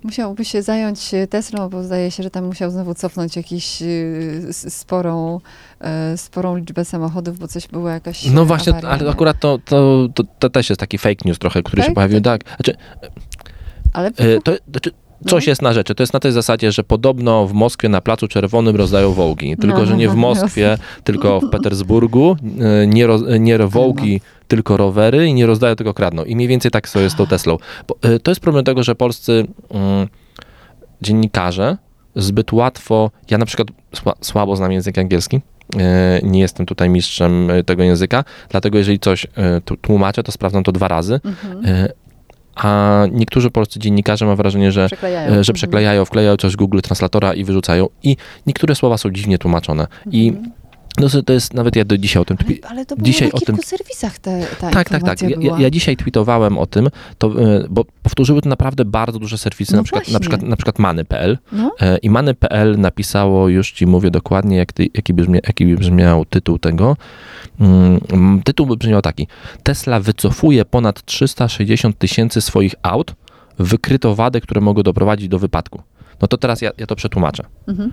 Musiałby 0.03 0.45
się 0.45 0.61
zająć 0.61 1.13
e, 1.13 1.27
Teslą, 1.27 1.69
bo 1.69 1.83
zdaje 1.83 2.11
się, 2.11 2.23
że 2.23 2.29
tam 2.29 2.45
musiał 2.45 2.71
znowu 2.71 2.93
cofnąć 2.95 3.35
jakąś 3.35 3.83
sporą, 4.51 5.39
e, 5.79 6.17
sporą 6.17 6.55
liczbę 6.55 6.85
samochodów, 6.85 7.39
bo 7.39 7.47
coś 7.47 7.67
było 7.67 7.89
jakaś 7.89 8.25
No 8.25 8.41
e, 8.41 8.45
właśnie, 8.45 8.73
awaria, 8.73 8.89
ale 8.89 9.09
akurat 9.11 9.39
to, 9.39 9.59
to, 9.65 10.07
to, 10.13 10.23
to 10.39 10.49
też 10.49 10.69
jest 10.69 10.79
taki 10.79 10.97
fake 10.97 11.15
news 11.25 11.39
trochę, 11.39 11.63
który 11.63 11.81
się 11.81 11.85
Tak? 11.85 11.95
pojawił. 11.95 12.21
Tak, 12.21 12.41
znaczy, 12.55 12.75
Ale 13.93 14.07
e, 14.07 14.41
to, 14.45 14.55
znaczy 14.71 14.91
coś 15.25 15.45
No. 15.47 15.51
jest 15.51 15.61
na 15.61 15.73
rzeczy. 15.73 15.95
To 15.95 16.03
jest 16.03 16.13
na 16.13 16.19
tej 16.19 16.31
zasadzie, 16.31 16.71
że 16.71 16.83
podobno 16.83 17.47
w 17.47 17.53
Moskwie 17.53 17.89
na 17.89 18.01
Placu 18.01 18.27
Czerwonym 18.27 18.75
rozdają 18.75 19.11
wołgi. 19.13 19.57
Tylko, 19.57 19.79
No, 19.79 19.85
że 19.85 19.97
nie 19.97 20.09
w 20.09 20.15
no, 20.15 20.21
Moskwie, 20.21 20.77
tylko 21.03 21.39
w 21.39 21.49
Petersburgu. 21.49 22.35
e, 22.83 22.87
Nie, 22.87 23.07
roz, 23.07 23.21
nie 23.39 23.57
wołgi, 23.57 24.21
tylko 24.47 24.77
rowery 24.77 25.27
i 25.27 25.33
nie 25.33 25.45
rozdają, 25.45 25.75
tylko 25.75 25.93
kradną. 25.93 26.23
I 26.23 26.35
mniej 26.35 26.47
więcej 26.47 26.71
tak 26.71 26.89
sobie 26.89 27.03
jest 27.03 27.15
z 27.15 27.17
tą 27.17 27.25
Teslą. 27.27 27.57
E, 28.01 28.19
to 28.19 28.31
jest 28.31 28.41
problem 28.41 28.65
tego, 28.65 28.83
że 28.83 28.95
polscy 28.95 29.47
mm, 29.71 30.07
dziennikarze 31.01 31.77
zbyt 32.15 32.53
łatwo, 32.53 33.11
ja 33.29 33.37
na 33.37 33.45
przykład 33.45 33.67
sła, 33.95 34.13
słabo 34.21 34.55
znam 34.55 34.71
język 34.71 34.97
angielski, 34.97 35.41
e, 35.79 36.19
nie 36.23 36.39
jestem 36.39 36.65
tutaj 36.65 36.89
mistrzem 36.89 37.47
tego 37.65 37.83
języka, 37.83 38.23
dlatego 38.49 38.77
jeżeli 38.77 38.99
coś 38.99 39.27
tłumaczę, 39.81 40.23
to 40.23 40.31
sprawdzam 40.31 40.63
to 40.63 40.71
dwa 40.71 40.87
razy, 40.87 41.19
Mhm. 41.25 41.87
A 42.57 43.03
niektórzy 43.11 43.51
polscy 43.51 43.79
dziennikarze 43.79 44.25
mam 44.25 44.35
wrażenie, 44.35 44.71
że, 44.71 44.85
Przeklejają. 44.87 45.33
e, 45.33 45.43
że 45.43 45.53
przeklejają, 45.53 46.05
wklejają 46.05 46.37
coś 46.37 46.53
w 46.53 46.55
Google 46.55 46.79
Translatora 46.79 47.33
i 47.33 47.43
wyrzucają 47.43 47.87
i 48.03 48.17
niektóre 48.47 48.75
słowa 48.75 48.97
są 48.97 49.09
dziwnie 49.11 49.37
tłumaczone 49.37 49.87
i 50.11 50.27
Mhm. 50.29 50.51
No, 50.99 51.21
to 51.25 51.33
jest, 51.33 51.53
nawet 51.53 51.75
ja 51.75 51.85
do 51.85 51.97
dzisiaj 51.97 52.21
o 52.21 52.25
tym 52.25 52.37
Ale, 52.45 52.55
ale 52.69 52.85
to 52.85 52.95
było 52.95 53.05
dzisiaj 53.05 53.27
na 53.27 53.33
o 53.33 53.37
kilku 53.37 53.53
tym- 53.53 53.63
serwisach 53.63 54.19
te, 54.19 54.45
ta 54.59 54.69
tak, 54.69 54.89
tak, 54.89 55.03
tak. 55.03 55.21
Ja, 55.21 55.57
ja, 55.59 55.69
dzisiaj 55.69 55.97
tweetowałem 55.97 56.57
o 56.57 56.65
tym, 56.65 56.89
to, 57.17 57.27
e, 57.41 57.65
bo 57.69 57.85
powtórzyły 58.03 58.41
to 58.41 58.49
naprawdę 58.49 58.85
bardzo 58.85 59.19
duże 59.19 59.37
serwisy, 59.37 59.71
No 59.73 59.77
na, 59.77 59.83
przykład, 59.83 60.07
na, 60.07 60.19
przykład, 60.19 60.41
na 60.41 60.55
przykład 60.55 60.79
Many.pl, 60.79 61.37
No, 61.51 61.71
E, 61.81 61.97
I 61.97 62.09
Many.pl 62.09 62.79
napisało, 62.79 63.49
już 63.49 63.71
ci 63.71 63.87
mówię 63.87 64.11
dokładnie, 64.11 64.57
jak 64.57 64.73
ty, 64.73 64.87
jaki, 64.93 65.13
by 65.13 65.21
brzmia, 65.21 65.39
jaki 65.47 65.75
brzmiał 65.75 66.25
tytuł 66.25 66.59
tego. 66.59 66.97
Mm, 67.59 68.41
tytuł 68.43 68.65
by 68.65 68.77
brzmiał 68.77 69.01
taki. 69.01 69.27
Tesla 69.63 69.99
wycofuje 69.99 70.65
ponad 70.65 71.05
360 71.05 71.97
tysięcy 71.97 72.41
swoich 72.41 72.75
aut, 72.81 73.13
wykryto 73.59 74.15
wady, 74.15 74.41
które 74.41 74.61
mogą 74.61 74.83
doprowadzić 74.83 75.27
do 75.27 75.39
wypadku. 75.39 75.81
No 76.21 76.27
to 76.27 76.37
teraz 76.37 76.61
ja, 76.61 76.71
ja 76.77 76.85
to 76.87 76.95
przetłumaczę. 76.95 77.43
mhm. 77.67 77.91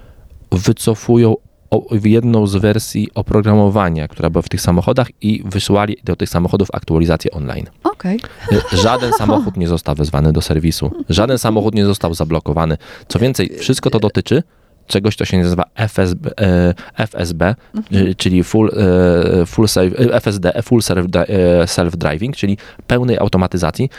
Wycofują 0.52 1.34
o, 1.74 1.96
jedną 2.04 2.46
z 2.46 2.56
wersji 2.56 3.08
oprogramowania, 3.14 4.08
która 4.08 4.30
była 4.30 4.42
w 4.42 4.48
tych 4.48 4.60
samochodach 4.60 5.08
i 5.20 5.42
wysłali 5.44 5.96
do 6.04 6.16
tych 6.16 6.28
samochodów 6.28 6.68
aktualizację 6.72 7.30
online. 7.30 7.66
okej. 7.84 8.20
Y, 8.72 8.76
Żaden 8.76 9.12
samochód 9.12 9.56
nie 9.56 9.68
został 9.68 9.94
wezwany 9.94 10.32
do 10.32 10.40
serwisu. 10.40 10.90
Żaden 11.08 11.38
samochód 11.38 11.74
nie 11.74 11.84
został 11.84 12.14
zablokowany. 12.14 12.76
Co 13.08 13.18
więcej, 13.18 13.50
wszystko 13.58 13.90
to 13.90 14.00
dotyczy 14.00 14.42
czegoś, 14.86 15.16
co 15.16 15.24
się 15.24 15.38
nazywa 15.38 15.64
FSB, 15.74 16.30
e, 16.40 16.74
FSB 16.94 17.54
y, 17.92 18.14
czyli 18.14 18.44
full, 18.44 18.70
e, 19.42 19.46
full 19.46 19.66
e, 19.76 20.14
FSD, 20.14 20.62
Full 20.62 20.82
Self, 21.66 21.96
Driving, 21.96 22.36
czyli 22.36 22.58
pełnej 22.86 23.18
automatyzacji, 23.18 23.90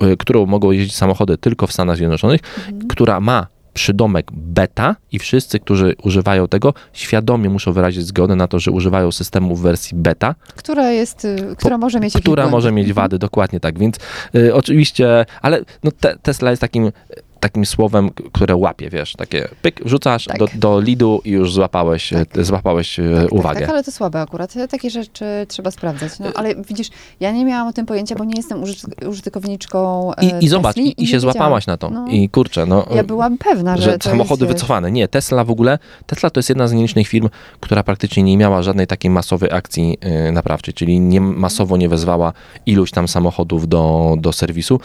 e, 0.00 0.16
którą 0.16 0.46
mogą 0.46 0.70
jeździć 0.70 0.96
samochody 0.96 1.38
tylko 1.38 1.66
w 1.66 1.72
Stanach 1.72 1.96
Zjednoczonych, 1.96 2.40
która 2.88 3.20
ma 3.20 3.46
przydomek 3.74 4.30
beta 4.32 4.96
i 5.12 5.18
wszyscy, 5.18 5.60
którzy 5.60 5.94
używają 6.02 6.48
tego, 6.48 6.74
świadomie 6.92 7.50
muszą 7.50 7.72
wyrazić 7.72 8.06
zgodę 8.06 8.36
na 8.36 8.48
to, 8.48 8.58
że 8.58 8.70
używają 8.70 9.12
systemu 9.12 9.56
w 9.56 9.62
wersji 9.62 9.96
beta, 9.96 10.34
Która 10.56 10.90
jest, 10.90 11.24
y, 11.24 11.56
która 11.58 11.78
może 11.78 12.00
mieć 12.00 12.14
która 12.14 12.48
może 12.48 12.72
mieć 12.72 12.92
wady, 12.92 13.18
dokładnie 13.18 13.60
tak. 13.60 13.78
Więc 13.78 13.96
y, 14.34 14.54
oczywiście, 14.54 15.26
ale 15.42 15.60
no, 15.84 15.90
te, 16.00 16.16
Tesla 16.22 16.50
jest 16.50 16.60
takim. 16.60 16.92
Takim 17.40 17.66
słowem, 17.66 18.10
które 18.32 18.56
łapie, 18.56 18.90
wiesz, 18.90 19.12
takie 19.12 19.48
pyk, 19.62 19.80
wrzucasz 19.84 20.24
Tak. 20.24 20.38
do, 20.38 20.48
do 20.54 20.80
lidu 20.80 21.20
i 21.24 21.30
już 21.30 21.52
złapałeś, 21.52 22.12
e, 22.12 22.26
Tak. 22.26 22.44
złapałeś 22.44 22.98
e, 23.00 23.02
Tak, 23.22 23.32
uwagę. 23.32 23.54
Tak, 23.54 23.60
tak, 23.60 23.70
ale 23.70 23.84
to 23.84 23.92
słabe 23.92 24.20
akurat. 24.20 24.54
Takie 24.70 24.90
rzeczy 24.90 25.24
trzeba 25.48 25.70
sprawdzać. 25.70 26.18
No, 26.18 26.26
ale 26.34 26.54
widzisz, 26.54 26.88
ja 27.20 27.32
nie 27.32 27.44
miałam 27.44 27.68
o 27.68 27.72
tym 27.72 27.86
pojęcia, 27.86 28.14
bo 28.14 28.24
nie 28.24 28.34
jestem 28.36 28.62
użyt- 28.62 29.08
użytkowniczką 29.08 30.10
e, 30.14 30.24
I, 30.40 30.44
I 30.44 30.48
zobacz, 30.48 30.76
i, 30.76 31.02
i 31.02 31.06
się 31.06 31.20
złapałaś 31.20 31.66
na 31.66 31.76
to. 31.76 31.90
No. 31.90 32.06
I 32.08 32.28
kurczę, 32.28 32.66
no. 32.66 32.86
Ja 32.94 33.04
byłam 33.04 33.38
pewna, 33.38 33.76
że, 33.76 33.82
że 33.82 33.98
samochody 34.02 34.44
jest, 34.44 34.54
wycofane. 34.56 34.92
Nie, 34.92 35.08
Tesla 35.08 35.44
w 35.44 35.50
ogóle, 35.50 35.78
Tesla 36.06 36.30
to 36.30 36.38
jest 36.38 36.48
jedna 36.48 36.68
z 36.68 36.72
nielicznych 36.72 37.08
firm, 37.08 37.28
która 37.60 37.82
praktycznie 37.82 38.22
nie 38.22 38.36
miała 38.36 38.62
żadnej 38.62 38.86
takiej 38.86 39.10
masowej 39.10 39.50
akcji 39.52 39.98
naprawczej, 40.32 40.74
czyli 40.74 41.00
nie, 41.00 41.20
masowo 41.20 41.76
nie 41.76 41.88
wezwała 41.88 42.32
iluś 42.66 42.90
tam 42.90 43.08
samochodów 43.08 43.68
do, 43.68 44.14
do 44.18 44.32
serwisu. 44.32 44.80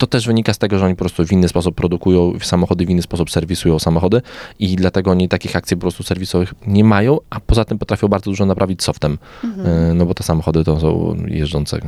To 0.00 0.06
też 0.06 0.26
wynika 0.26 0.54
z 0.54 0.58
tego, 0.58 0.78
że 0.78 0.84
oni 0.86 0.94
po 0.94 0.98
prostu 0.98 1.26
w 1.26 1.32
inny 1.32 1.48
sposób 1.48 1.74
produkują 1.74 2.32
samochody, 2.42 2.86
w 2.86 2.90
inny 2.90 3.02
sposób 3.02 3.30
serwisują 3.30 3.78
samochody 3.78 4.22
i 4.58 4.76
dlatego 4.76 5.10
oni 5.10 5.28
takich 5.28 5.56
akcji 5.56 5.76
po 5.76 5.80
prostu 5.80 6.02
serwisowych 6.02 6.54
nie 6.66 6.84
mają, 6.84 7.18
a 7.30 7.40
poza 7.40 7.64
tym 7.64 7.78
potrafią 7.78 8.08
bardzo 8.08 8.30
dużo 8.30 8.46
naprawić 8.46 8.82
softem, 8.82 9.18
Mhm. 9.44 9.66
y, 9.90 9.94
no 9.94 10.06
bo 10.06 10.14
te 10.14 10.22
samochody 10.22 10.64
to 10.64 10.80
są 10.80 11.16
jeżdżące 11.26 11.80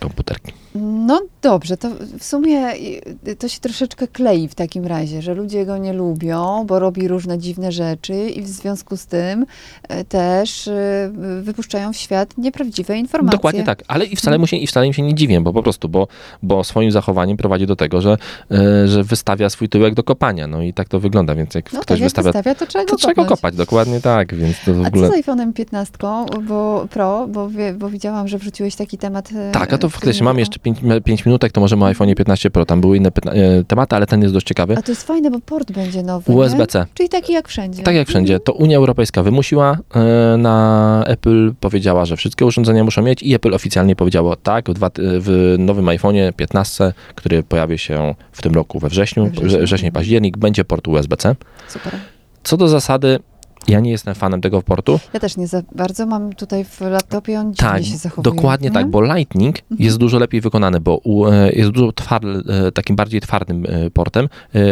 komputerki. 0.00 0.52
No 0.74 1.20
dobrze, 1.42 1.76
to 1.76 1.88
w 2.18 2.24
sumie 2.24 2.74
y, 3.28 3.36
to 3.36 3.48
się 3.48 3.60
troszeczkę 3.60 4.08
klei 4.08 4.48
w 4.48 4.54
takim 4.54 4.86
razie, 4.86 5.22
że 5.22 5.34
ludzie 5.34 5.66
go 5.66 5.78
nie 5.78 5.92
lubią, 5.92 6.64
bo 6.66 6.78
robi 6.78 7.08
różne 7.08 7.38
dziwne 7.38 7.72
rzeczy 7.72 8.14
i 8.14 8.42
w 8.42 8.48
związku 8.48 8.96
z 8.96 9.06
tym 9.06 9.46
y, 10.00 10.04
też 10.04 10.66
y, 10.66 11.10
wypuszczają 11.42 11.92
w 11.92 11.96
świat 11.96 12.38
nieprawdziwe 12.38 12.98
informacje. 12.98 13.38
Dokładnie 13.38 13.64
tak, 13.64 13.84
ale 13.88 14.04
i 14.04 14.16
wcale, 14.16 14.38
mu 14.38 14.46
się, 14.46 14.56
i 14.56 14.66
wcale 14.66 14.86
im 14.86 14.92
się 14.92 15.02
nie 15.02 15.14
dziwię, 15.14 15.40
bo 15.40 15.52
po 15.52 15.62
prostu, 15.62 15.88
bo, 15.88 16.08
bo 16.42 16.64
swoim 16.64 16.92
zachowaniem 16.92 17.36
prowadzi 17.36 17.66
do 17.66 17.76
tego, 17.76 18.00
że, 18.00 18.16
że 18.84 19.04
wystawia 19.04 19.50
swój 19.50 19.68
tyłek 19.68 19.94
do 19.94 20.02
kopania, 20.02 20.46
no 20.46 20.62
i 20.62 20.72
tak 20.72 20.88
to 20.88 21.00
wygląda, 21.00 21.34
więc 21.34 21.54
jak 21.54 21.72
No 21.72 21.80
ktoś 21.80 21.98
tak, 21.98 22.04
wystawia, 22.04 22.32
wystawia, 22.32 22.54
to 22.54 22.66
trzeba 22.66 22.84
to 22.84 22.96
trzeba 22.96 23.14
go 23.14 23.24
kopać, 23.24 23.56
dokładnie 23.56 24.00
tak, 24.00 24.34
więc 24.34 24.56
to 24.64 24.74
w 24.74 24.84
A 24.84 24.88
ogóle... 24.88 25.08
co 25.08 25.14
z 25.16 25.20
iPhone'em 25.20 25.52
15 25.52 25.98
bo 26.48 26.86
Pro, 26.90 27.28
bo, 27.28 27.50
bo 27.78 27.90
widziałam, 27.90 28.28
że 28.28 28.38
wrzuciłeś 28.38 28.76
taki 28.76 28.98
temat. 28.98 29.30
E, 29.50 29.52
Tak, 29.52 29.72
a 29.72 29.78
to 29.78 29.88
w 29.88 29.92
faktycznie 29.92 30.24
mamy 30.24 30.40
jeszcze 30.40 30.58
5, 31.04 31.26
minutek, 31.26 31.52
to 31.52 31.60
możemy 31.60 31.84
o 31.84 31.86
iPhone 31.86 32.14
15 32.14 32.50
Pro, 32.50 32.64
tam 32.66 32.80
były 32.80 32.96
inne 32.96 33.08
e, 33.08 33.64
tematy, 33.64 33.96
ale 33.96 34.06
ten 34.06 34.22
jest 34.22 34.34
dość 34.34 34.46
ciekawy. 34.46 34.76
A 34.76 34.82
to 34.82 34.92
jest 34.92 35.06
fajne, 35.06 35.30
bo 35.30 35.40
port 35.40 35.72
będzie 35.72 36.02
nowy. 36.02 36.32
USB-C. 36.32 36.86
Czyli 36.94 37.08
taki 37.08 37.32
jak 37.32 37.48
wszędzie. 37.48 37.82
Tak 37.82 37.94
jak 37.94 38.08
wszędzie, 38.08 38.40
to 38.40 38.52
Unia 38.52 38.76
Europejska 38.76 39.22
wymusiła 39.22 39.78
e, 39.94 40.36
na 40.36 41.04
Apple, 41.06 41.52
powiedziała, 41.60 42.04
że 42.04 42.16
wszystkie 42.16 42.46
urządzenia 42.46 42.84
muszą 42.84 43.02
mieć 43.02 43.22
i 43.22 43.34
Apple 43.34 43.54
oficjalnie 43.54 43.96
powiedziało 43.96 44.36
tak, 44.36 44.70
w, 44.70 44.74
dwa, 44.74 44.90
w 44.96 45.54
nowym 45.58 45.86
iPhone'ie 45.86 46.32
15, 46.32 46.92
który 47.14 47.42
pojawi 47.42 47.78
się 47.78 48.14
w 48.32 48.42
tym 48.42 48.54
roku 48.54 48.78
we 48.78 48.88
wrześniu, 48.88 49.24
We 49.24 49.30
wrześniu. 49.30 49.62
wrzesień, 49.64 49.90
październik, 49.90 50.38
będzie 50.38 50.64
port 50.64 50.88
USB-C. 50.88 51.36
Super. 51.68 51.92
Co 52.42 52.56
do 52.56 52.68
zasady, 52.68 53.18
ja 53.68 53.80
nie 53.80 53.90
jestem 53.90 54.14
fanem 54.14 54.40
tego 54.40 54.62
portu. 54.62 55.00
Ja 55.12 55.20
też 55.20 55.36
nie 55.36 55.46
za 55.46 55.62
bardzo 55.74 56.06
mam 56.06 56.32
tutaj 56.32 56.64
w 56.64 56.80
laptopie, 56.80 57.40
on 57.40 57.54
dziwnie 57.54 57.70
Tak, 57.70 57.84
się 57.84 57.96
zachowuje. 57.96 58.36
dokładnie 58.36 58.68
nie? 58.68 58.74
tak, 58.74 58.90
bo 58.90 59.02
Lightning 59.02 59.56
jest 59.78 59.96
dużo 59.96 60.18
lepiej 60.18 60.40
wykonany, 60.40 60.80
bo 60.80 61.00
e, 61.32 61.52
jest 61.52 61.70
dużo 61.70 61.92
tward, 61.92 62.24
e, 62.24 62.72
takim 62.72 62.96
bardziej 62.96 63.20
twardym 63.20 63.66
e, 63.68 63.90
portem, 63.90 64.28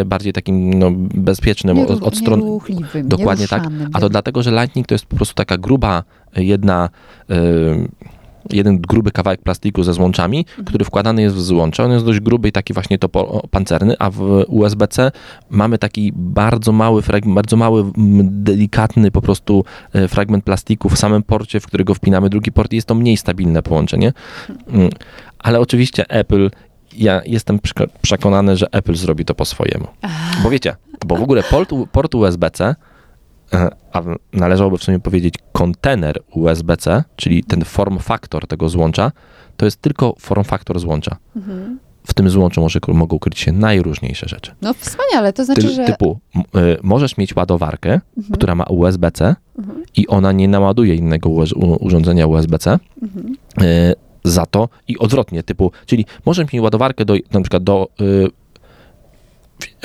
bardziej 0.06 0.32
takim 0.32 0.78
no, 0.78 0.90
bezpiecznym 1.14 1.76
Nie 1.76 1.86
od, 1.86 2.02
od 2.02 2.16
strony. 2.16 2.42
Nieruchliwym, 2.42 3.08
Dokładnie 3.08 3.48
tak. 3.48 3.62
A 3.92 4.00
to 4.00 4.08
dlatego, 4.08 4.42
że 4.42 4.50
Lightning 4.50 4.86
to 4.86 4.94
jest 4.94 5.06
po 5.06 5.16
prostu 5.16 5.34
taka 5.34 5.58
gruba, 5.58 6.04
jedna, 6.36 6.90
e, 7.30 7.34
jeden 8.52 8.80
gruby 8.80 9.10
kawałek 9.10 9.42
plastiku 9.42 9.82
ze 9.82 9.94
złączami, 9.94 10.38
Mhm. 10.38 10.64
który 10.64 10.84
wkładany 10.84 11.22
jest 11.22 11.36
w 11.36 11.40
złącze. 11.42 11.84
On 11.84 11.92
jest 11.92 12.04
dość 12.04 12.20
gruby 12.20 12.48
i 12.48 12.52
taki 12.52 12.72
właśnie 12.74 12.98
topo, 12.98 13.48
pancerny, 13.50 13.94
a 13.98 14.10
w 14.10 14.44
USB-C 14.48 15.10
mamy 15.50 15.78
taki 15.78 16.12
bardzo 16.16 16.72
mały 16.72 17.02
fragment, 17.02 17.34
bardzo 17.34 17.56
mały, 17.56 17.84
delikatny 18.24 19.10
po 19.10 19.22
prostu 19.22 19.64
e, 19.92 20.08
fragment 20.08 20.44
plastiku 20.44 20.88
w 20.88 20.98
samym 20.98 21.22
porcie, 21.22 21.60
w 21.60 21.66
którego 21.66 21.94
wpinamy 21.94 22.30
drugi 22.30 22.52
port 22.52 22.72
i 22.72 22.76
jest 22.76 22.88
to 22.88 22.94
mniej 22.94 23.16
stabilne 23.16 23.62
połączenie. 23.62 24.12
Mm. 24.68 24.90
Ale 25.38 25.60
oczywiście 25.60 26.10
Apple 26.10 26.50
ja 26.96 27.20
jestem 27.26 27.58
przeko- 27.58 27.88
przekonany, 28.02 28.56
że 28.56 28.66
Apple 28.72 28.94
zrobi 28.94 29.24
to 29.24 29.34
po 29.34 29.44
swojemu. 29.44 29.86
Bo 30.42 30.50
wiecie, 30.50 30.76
bo 31.06 31.16
w 31.16 31.22
ogóle 31.22 31.42
port, 31.42 31.70
port 31.92 32.14
USB-C, 32.14 32.74
a 33.92 34.02
należałoby 34.32 34.78
w 34.78 34.84
sumie 34.84 34.98
powiedzieć 35.00 35.34
kontener 35.52 36.18
USB-C, 36.34 37.04
czyli 37.16 37.44
ten 37.44 37.64
form 37.64 37.98
factor 37.98 38.46
tego 38.46 38.68
złącza, 38.68 39.12
to 39.56 39.64
jest 39.64 39.82
tylko 39.82 40.14
form 40.18 40.44
factor 40.44 40.78
złącza. 40.80 41.16
Mhm. 41.36 41.78
W 42.06 42.14
tym 42.14 42.30
złączu 42.30 42.60
może, 42.60 42.80
mogą 42.88 43.18
kryć 43.18 43.38
się 43.38 43.52
najróżniejsze 43.52 44.28
rzeczy. 44.28 44.54
No 44.62 44.74
wspaniale, 44.74 45.32
to 45.32 45.44
znaczy, 45.44 45.62
Ty, 45.62 45.68
że... 45.70 45.84
Typu, 45.84 46.18
y, 46.36 46.40
możesz 46.82 47.16
mieć 47.16 47.36
ładowarkę, 47.36 48.00
Mhm. 48.16 48.34
która 48.34 48.54
ma 48.54 48.64
USB-C 48.64 49.36
Mhm. 49.58 49.82
i 49.96 50.06
ona 50.08 50.32
nie 50.32 50.48
naładuje 50.48 50.94
innego 50.94 51.28
u- 51.28 51.84
urządzenia 51.84 52.26
USB-C. 52.26 52.78
Mhm. 53.02 53.36
y, 53.62 53.94
za 54.24 54.46
to 54.46 54.68
i 54.88 54.98
odwrotnie, 54.98 55.42
typu, 55.42 55.72
czyli 55.86 56.04
możesz 56.26 56.52
mieć 56.52 56.62
ładowarkę 56.62 57.04
do, 57.04 57.14
na 57.32 57.40
przykład 57.40 57.64
do 57.64 57.88
y, 58.00 58.28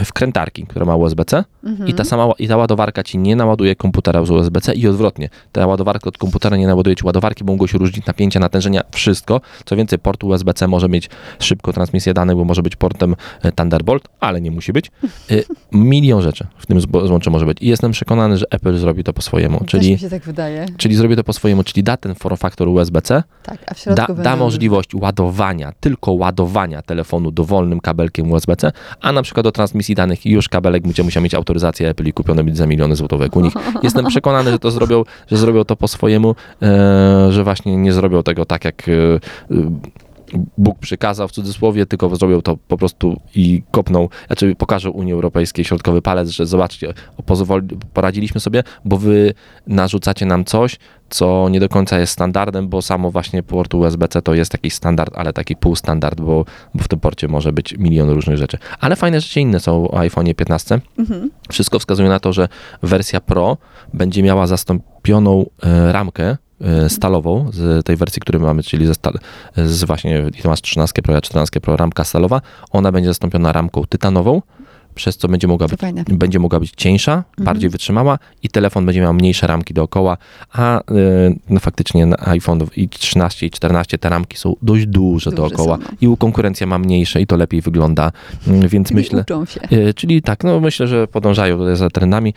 wkrętarki, 0.05 0.65
która 0.67 0.85
ma 0.85 0.95
USB-C 0.95 1.43
Mhm. 1.63 1.89
i 1.89 1.93
ta 1.93 2.03
sama 2.03 2.23
ła- 2.27 2.33
i 2.39 2.47
ta 2.47 2.57
ładowarka 2.57 3.03
ci 3.03 3.17
nie 3.17 3.35
naładuje 3.35 3.75
komputera 3.75 4.25
z 4.25 4.29
USB-C 4.29 4.73
i 4.73 4.87
odwrotnie. 4.87 5.29
Ta 5.51 5.67
ładowarka 5.67 6.07
od 6.09 6.17
komputera 6.17 6.57
nie 6.57 6.67
naładuje 6.67 6.95
ci 6.95 7.05
ładowarki, 7.05 7.43
bo 7.43 7.53
mogą 7.53 7.67
się 7.67 7.77
różnić 7.77 8.05
napięcia, 8.05 8.39
natężenia, 8.39 8.81
wszystko. 8.91 9.41
Co 9.65 9.75
więcej, 9.75 9.99
port 9.99 10.23
USB-C 10.23 10.67
może 10.67 10.89
mieć 10.89 11.09
szybko 11.39 11.73
transmisję 11.73 12.13
danych, 12.13 12.35
bo 12.35 12.43
może 12.43 12.61
być 12.61 12.75
portem 12.75 13.15
e, 13.41 13.51
Thunderbolt, 13.51 14.03
ale 14.19 14.41
nie 14.41 14.51
musi 14.51 14.73
być. 14.73 14.91
Y, 15.31 15.43
Milion 15.71 16.21
rzeczy 16.21 16.47
w 16.57 16.65
tym 16.65 16.81
złączu 16.81 17.31
może 17.31 17.45
być. 17.45 17.57
I 17.61 17.67
jestem 17.67 17.91
przekonany, 17.91 18.37
że 18.37 18.45
Apple 18.51 18.77
zrobi 18.77 19.03
to 19.03 19.13
po 19.13 19.21
swojemu, 19.21 19.59
Też 19.59 19.67
czyli, 19.67 19.91
mi 19.91 19.99
się 19.99 20.09
tak 20.09 20.23
wydaje. 20.23 20.65
czyli 20.77 20.95
zrobi 20.95 21.15
to 21.15 21.23
po 21.23 21.33
swojemu, 21.33 21.63
czyli 21.63 21.83
da 21.83 21.97
ten 21.97 22.15
form 22.15 22.37
factor 22.37 22.67
USB-C, 22.67 23.23
Tak, 23.43 23.59
da, 23.95 24.07
da 24.07 24.35
możliwość 24.35 24.89
ładowania, 24.95 25.73
tylko 25.79 26.11
ładowania 26.11 26.81
telefonu 26.81 27.31
dowolnym 27.31 27.79
kabelkiem 27.79 28.31
USB-C, 28.31 28.71
a 29.01 29.11
na 29.11 29.21
przykład 29.21 29.43
do 29.43 29.51
transmisji 29.51 29.82
danych 29.89 30.25
już 30.25 30.49
kabelek 30.49 30.83
będzie 30.83 31.03
musiał 31.03 31.23
mieć 31.23 31.33
autoryzację 31.33 31.89
Apple 31.89 32.07
i 32.07 32.13
kupiony 32.13 32.43
być 32.43 32.57
za 32.57 32.67
miliony 32.67 32.95
złotówek 32.95 33.35
u 33.35 33.41
nich. 33.41 33.53
Jestem 33.83 34.05
przekonany, 34.05 34.51
że 34.51 34.59
to 34.59 34.71
zrobią, 34.71 35.03
że 35.27 35.37
zrobią 35.37 35.63
to 35.63 35.75
po 35.75 35.87
swojemu, 35.87 36.35
e, 36.61 37.27
że 37.31 37.43
właśnie 37.43 37.77
nie 37.77 37.93
zrobią 37.93 38.23
tego 38.23 38.45
tak 38.45 38.65
jak 38.65 38.89
e, 38.89 38.91
e, 38.91 39.19
Bóg 40.57 40.79
przykazał 40.79 41.27
w 41.27 41.31
cudzysłowie, 41.31 41.85
tylko 41.85 42.15
zrobią 42.15 42.41
to 42.41 42.57
po 42.67 42.77
prostu 42.77 43.19
i 43.35 43.63
kopną, 43.71 44.09
znaczy 44.27 44.55
pokażą 44.55 44.91
Unii 44.91 45.13
Europejskiej 45.13 45.65
środkowy 45.65 46.01
palec, 46.01 46.29
że 46.29 46.45
zobaczcie, 46.45 46.93
poradziliśmy 47.93 48.41
sobie, 48.41 48.63
bo 48.85 48.97
wy 48.97 49.33
narzucacie 49.67 50.25
nam 50.25 50.45
coś, 50.45 50.79
co 51.09 51.49
nie 51.49 51.59
do 51.59 51.69
końca 51.69 51.99
jest 51.99 52.13
standardem, 52.13 52.69
bo 52.69 52.81
samo 52.81 53.11
właśnie 53.11 53.43
port 53.43 53.73
USB-C 53.73 54.21
to 54.21 54.33
jest 54.33 54.53
jakiś 54.53 54.73
standard, 54.73 55.13
ale 55.15 55.33
taki 55.33 55.55
półstandard, 55.55 56.21
bo, 56.21 56.45
bo 56.73 56.83
w 56.83 56.87
tym 56.87 56.99
porcie 56.99 57.27
może 57.27 57.53
być 57.53 57.77
milion 57.77 58.09
różnych 58.09 58.37
rzeczy. 58.37 58.57
Ale 58.79 58.95
fajne 58.95 59.21
rzeczy 59.21 59.39
inne 59.41 59.59
są 59.59 59.91
o 59.91 59.99
iPhone 59.99 60.33
15. 60.33 60.79
Mhm. 60.97 61.31
Wszystko 61.49 61.79
wskazuje 61.79 62.09
na 62.09 62.19
to, 62.19 62.33
że 62.33 62.47
wersja 62.83 63.21
Pro 63.21 63.57
będzie 63.93 64.23
miała 64.23 64.47
zastąpioną 64.47 65.45
e, 65.63 65.91
ramkę 65.91 66.37
stalową 66.87 67.49
z 67.53 67.85
tej 67.85 67.95
wersji, 67.95 68.21
której 68.21 68.41
mamy, 68.41 68.63
czyli 68.63 68.85
ze 68.85 68.93
stal, 68.93 69.13
z 69.55 69.83
właśnie, 69.83 70.23
masz 70.45 70.61
13 70.61 71.01
Pro, 71.01 71.13
ja 71.13 71.21
14 71.21 71.61
Pro, 71.61 71.77
ramka 71.77 72.03
stalowa, 72.03 72.41
ona 72.71 72.91
będzie 72.91 73.09
zastąpiona 73.09 73.51
ramką 73.51 73.83
tytanową, 73.89 74.41
przez 74.95 75.17
co 75.17 75.27
będzie 75.27 75.47
mogła 75.47 75.67
być, 75.67 75.79
fajne. 75.79 76.03
będzie 76.07 76.39
mogła 76.39 76.59
być 76.59 76.71
cieńsza, 76.77 77.23
bardziej 77.37 77.69
wytrzymała 77.69 78.19
i 78.43 78.49
telefon 78.49 78.85
będzie 78.85 79.01
miał 79.01 79.13
mniejsze 79.13 79.47
ramki 79.47 79.73
dookoła, 79.73 80.17
a 80.53 80.79
e, 80.79 80.83
no 81.49 81.59
faktycznie 81.59 82.05
na 82.05 82.17
iPhone 82.27 82.59
i 82.75 82.89
13 82.89 83.45
i 83.45 83.51
14 83.51 83.97
te 83.97 84.09
ramki 84.09 84.37
są 84.37 84.55
dość 84.61 84.85
duże, 84.85 85.29
Duże 85.29 85.35
dookoła 85.41 85.77
są, 85.77 85.83
no. 85.83 85.97
i 86.01 86.07
u 86.07 86.17
konkurencja 86.17 86.67
ma 86.67 86.79
mniejsze 86.79 87.21
i 87.21 87.27
to 87.27 87.37
lepiej 87.37 87.61
wygląda, 87.61 88.11
Mm, 88.47 88.67
więc 88.67 88.87
Czyli 88.87 88.95
myślę... 88.95 89.21
uczą 89.21 89.45
się. 89.45 89.61
E, 89.61 89.93
Czyli 89.93 90.21
tak, 90.21 90.43
no 90.43 90.59
myślę, 90.59 90.87
że 90.87 91.07
podążają 91.07 91.57
tutaj 91.57 91.75
za 91.75 91.89
trendami. 91.89 92.33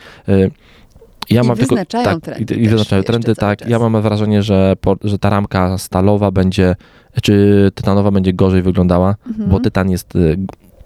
Ja 1.29 1.41
I 1.43 1.47
mam 1.47 1.55
wyznaczają 1.57 2.03
tylko, 2.05 2.19
tak, 2.25 2.35
trendy 2.35 2.55
I, 2.55 2.67
wyznaczają 2.69 3.03
trendy, 3.03 3.35
tak. 3.35 3.59
czas. 3.59 3.69
Ja 3.69 3.79
mam 3.79 4.01
wrażenie, 4.01 4.43
że, 4.43 4.73
po, 4.81 4.95
że 5.03 5.19
ta 5.19 5.29
ramka 5.29 5.77
stalowa 5.77 6.31
będzie, 6.31 6.75
czy 7.23 7.71
tytanowa 7.75 8.11
będzie 8.11 8.33
gorzej 8.33 8.61
wyglądała, 8.61 9.15
Mhm. 9.27 9.49
bo 9.49 9.59
tytan 9.59 9.89
jest, 9.89 10.13
g- 10.13 10.35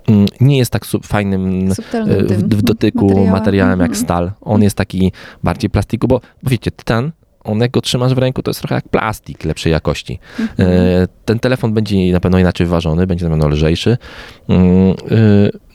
mm, 0.08 0.26
nie 0.42 0.58
jest 0.58 0.72
tak 0.72 0.86
fajnym 1.04 1.72
e, 1.72 1.76
Subtelnym 1.76 2.28
w, 2.28 2.34
w 2.56 2.62
dotyku 2.62 3.06
materiałem, 3.06 3.32
materiałem. 3.32 3.80
jak 3.80 3.90
Mhm. 3.90 4.06
stal. 4.06 4.32
On 4.42 4.62
jest 4.64 4.78
taki 4.78 5.12
bardziej 5.44 5.70
plastiku, 5.70 6.08
bo, 6.08 6.22
bo 6.44 6.50
wiecie, 6.50 6.72
tytan, 6.72 7.12
on 7.44 7.60
jak 7.60 7.72
go 7.72 7.82
trzymasz 7.82 8.14
w 8.14 8.18
ręku, 8.18 8.42
to 8.44 8.50
jest 8.52 8.60
trochę 8.60 8.76
jak 8.76 8.90
plastik 8.90 9.46
lepszej 9.46 9.72
jakości. 9.72 10.20
Mhm. 10.40 10.70
E, 10.72 11.08
Ten 11.26 11.40
telefon 11.40 11.74
będzie 11.74 12.12
na 12.14 12.20
pewno 12.20 12.40
inaczej 12.40 12.68
ważony, 12.68 13.08
będzie 13.08 13.26
na 13.26 13.32
pewno 13.32 13.48
lżejszy. 13.48 13.98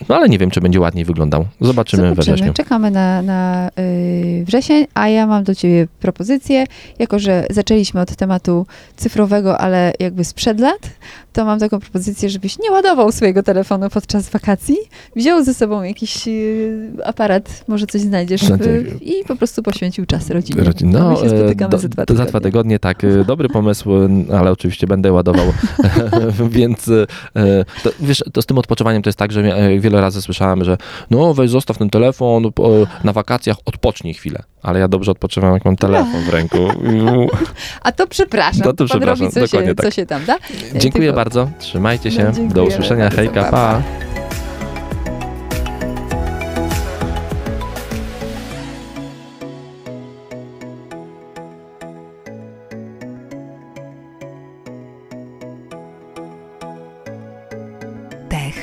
E, 0.01 0.05
No 0.09 0.17
ale 0.17 0.29
nie 0.29 0.39
wiem, 0.39 0.51
czy 0.51 0.61
będzie 0.61 0.81
ładniej 0.81 1.05
wyglądał. 1.05 1.45
Zobaczymy, 1.61 2.15
we 2.15 2.23
wrześniu. 2.23 2.53
Czekamy 2.53 2.91
na, 2.91 3.23
na 3.23 3.69
y, 3.79 4.45
wrzesień, 4.47 4.87
a 4.95 5.09
ja 5.09 5.27
mam 5.27 5.45
do 5.45 5.55
ciebie 5.55 5.87
propozycję. 6.01 6.65
Jako, 6.99 7.19
że 7.19 7.47
zaczęliśmy 7.51 8.01
od 8.01 8.17
tematu 8.17 8.67
cyfrowego, 8.97 9.59
ale 9.59 9.93
jakby 10.01 10.25
sprzed 10.25 10.61
lat, 10.61 10.91
to 11.33 11.45
mam 11.45 11.59
taką 11.59 11.81
propozycję, 11.81 12.31
żebyś 12.31 12.59
nie 12.59 12.71
ładował 12.71 13.13
swojego 13.13 13.43
telefonu 13.43 13.91
podczas 13.91 14.31
wakacji, 14.31 14.77
wziął 15.17 15.45
ze 15.45 15.55
sobą 15.55 15.83
jakiś 15.83 16.29
y, 16.29 16.89
aparat, 17.05 17.65
może 17.69 17.87
coś 17.87 18.01
znajdziesz 18.01 18.49
No 18.49 18.55
y, 18.57 18.59
tak. 18.59 19.03
i 19.03 19.13
po 19.29 19.37
prostu 19.37 19.63
poświęcił 19.63 20.07
czas 20.07 20.31
rodzinie. 20.31 20.63
Rodzi- 20.63 20.97
A 20.97 21.11
my 21.11 21.17
się 21.17 21.23
e, 21.23 21.29
spotykamy 21.41 21.71
do- 21.71 21.79
za 21.79 21.89
dwa 21.89 22.05
tygodnie. 22.07 22.25
za 22.25 22.31
dwa 22.31 22.41
tygodnie, 22.41 22.79
tak. 22.79 23.05
e, 23.05 23.25
Dobry 23.25 23.49
pomysł, 23.49 23.91
ale 24.39 24.51
oczywiście 24.53 24.87
będę 24.87 25.13
ładował. 25.13 25.47
Więc 26.51 26.89
e, 27.35 27.65
to, 27.85 27.91
wiesz, 28.01 28.25
to 28.33 28.43
z 28.43 28.47
tym 28.47 28.59
odpoczywaniem 28.59 29.03
to 29.03 29.09
jest 29.09 29.19
tak, 29.19 29.33
że 29.33 29.41
e, 29.57 29.81
wiele 29.87 30.01
razy 30.01 30.23
słyszałem, 30.23 30.65
że 30.65 30.77
no 31.11 31.35
weź 31.35 31.51
zostaw 31.51 31.79
ten 31.79 31.91
telefon 31.91 32.51
na 33.05 33.13
wakacjach, 33.13 33.57
odpocznij 33.65 34.15
chwilę. 34.15 34.43
Ale 34.63 34.81
ja 34.81 34.89
dobrze 34.89 35.11
odpoczywam, 35.11 35.53
jak 35.55 35.65
mam 35.65 35.77
telefon 35.77 36.23
w 36.25 36.29
ręku. 36.29 36.59
A 37.87 37.93
to 37.93 38.07
przepraszam. 38.07 38.63
No 38.65 38.73
to 38.73 38.77
Pan 38.77 38.87
przepraszam, 38.87 39.27
robi, 39.27 39.35
co, 39.35 39.41
się, 39.41 39.47
dokładnie 39.47 39.75
tak. 39.75 39.87
co 39.87 39.91
się 39.91 40.07
tam 40.07 40.25
da. 40.25 40.37
Dziękuję 40.75 41.05
Tylko- 41.05 41.17
bardzo. 41.17 41.49
Trzymajcie 41.59 42.11
się. 42.11 42.33
No, 42.39 42.55
Do 42.55 42.65
usłyszenia. 42.65 43.11
Hejka, 43.11 43.45
Pa, 43.45 43.51
pa. 43.51 43.83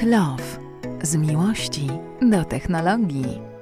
Love. 0.06 0.53
Z 1.06 1.16
miłości 1.16 1.88
do 2.22 2.46
technologii. 2.46 3.53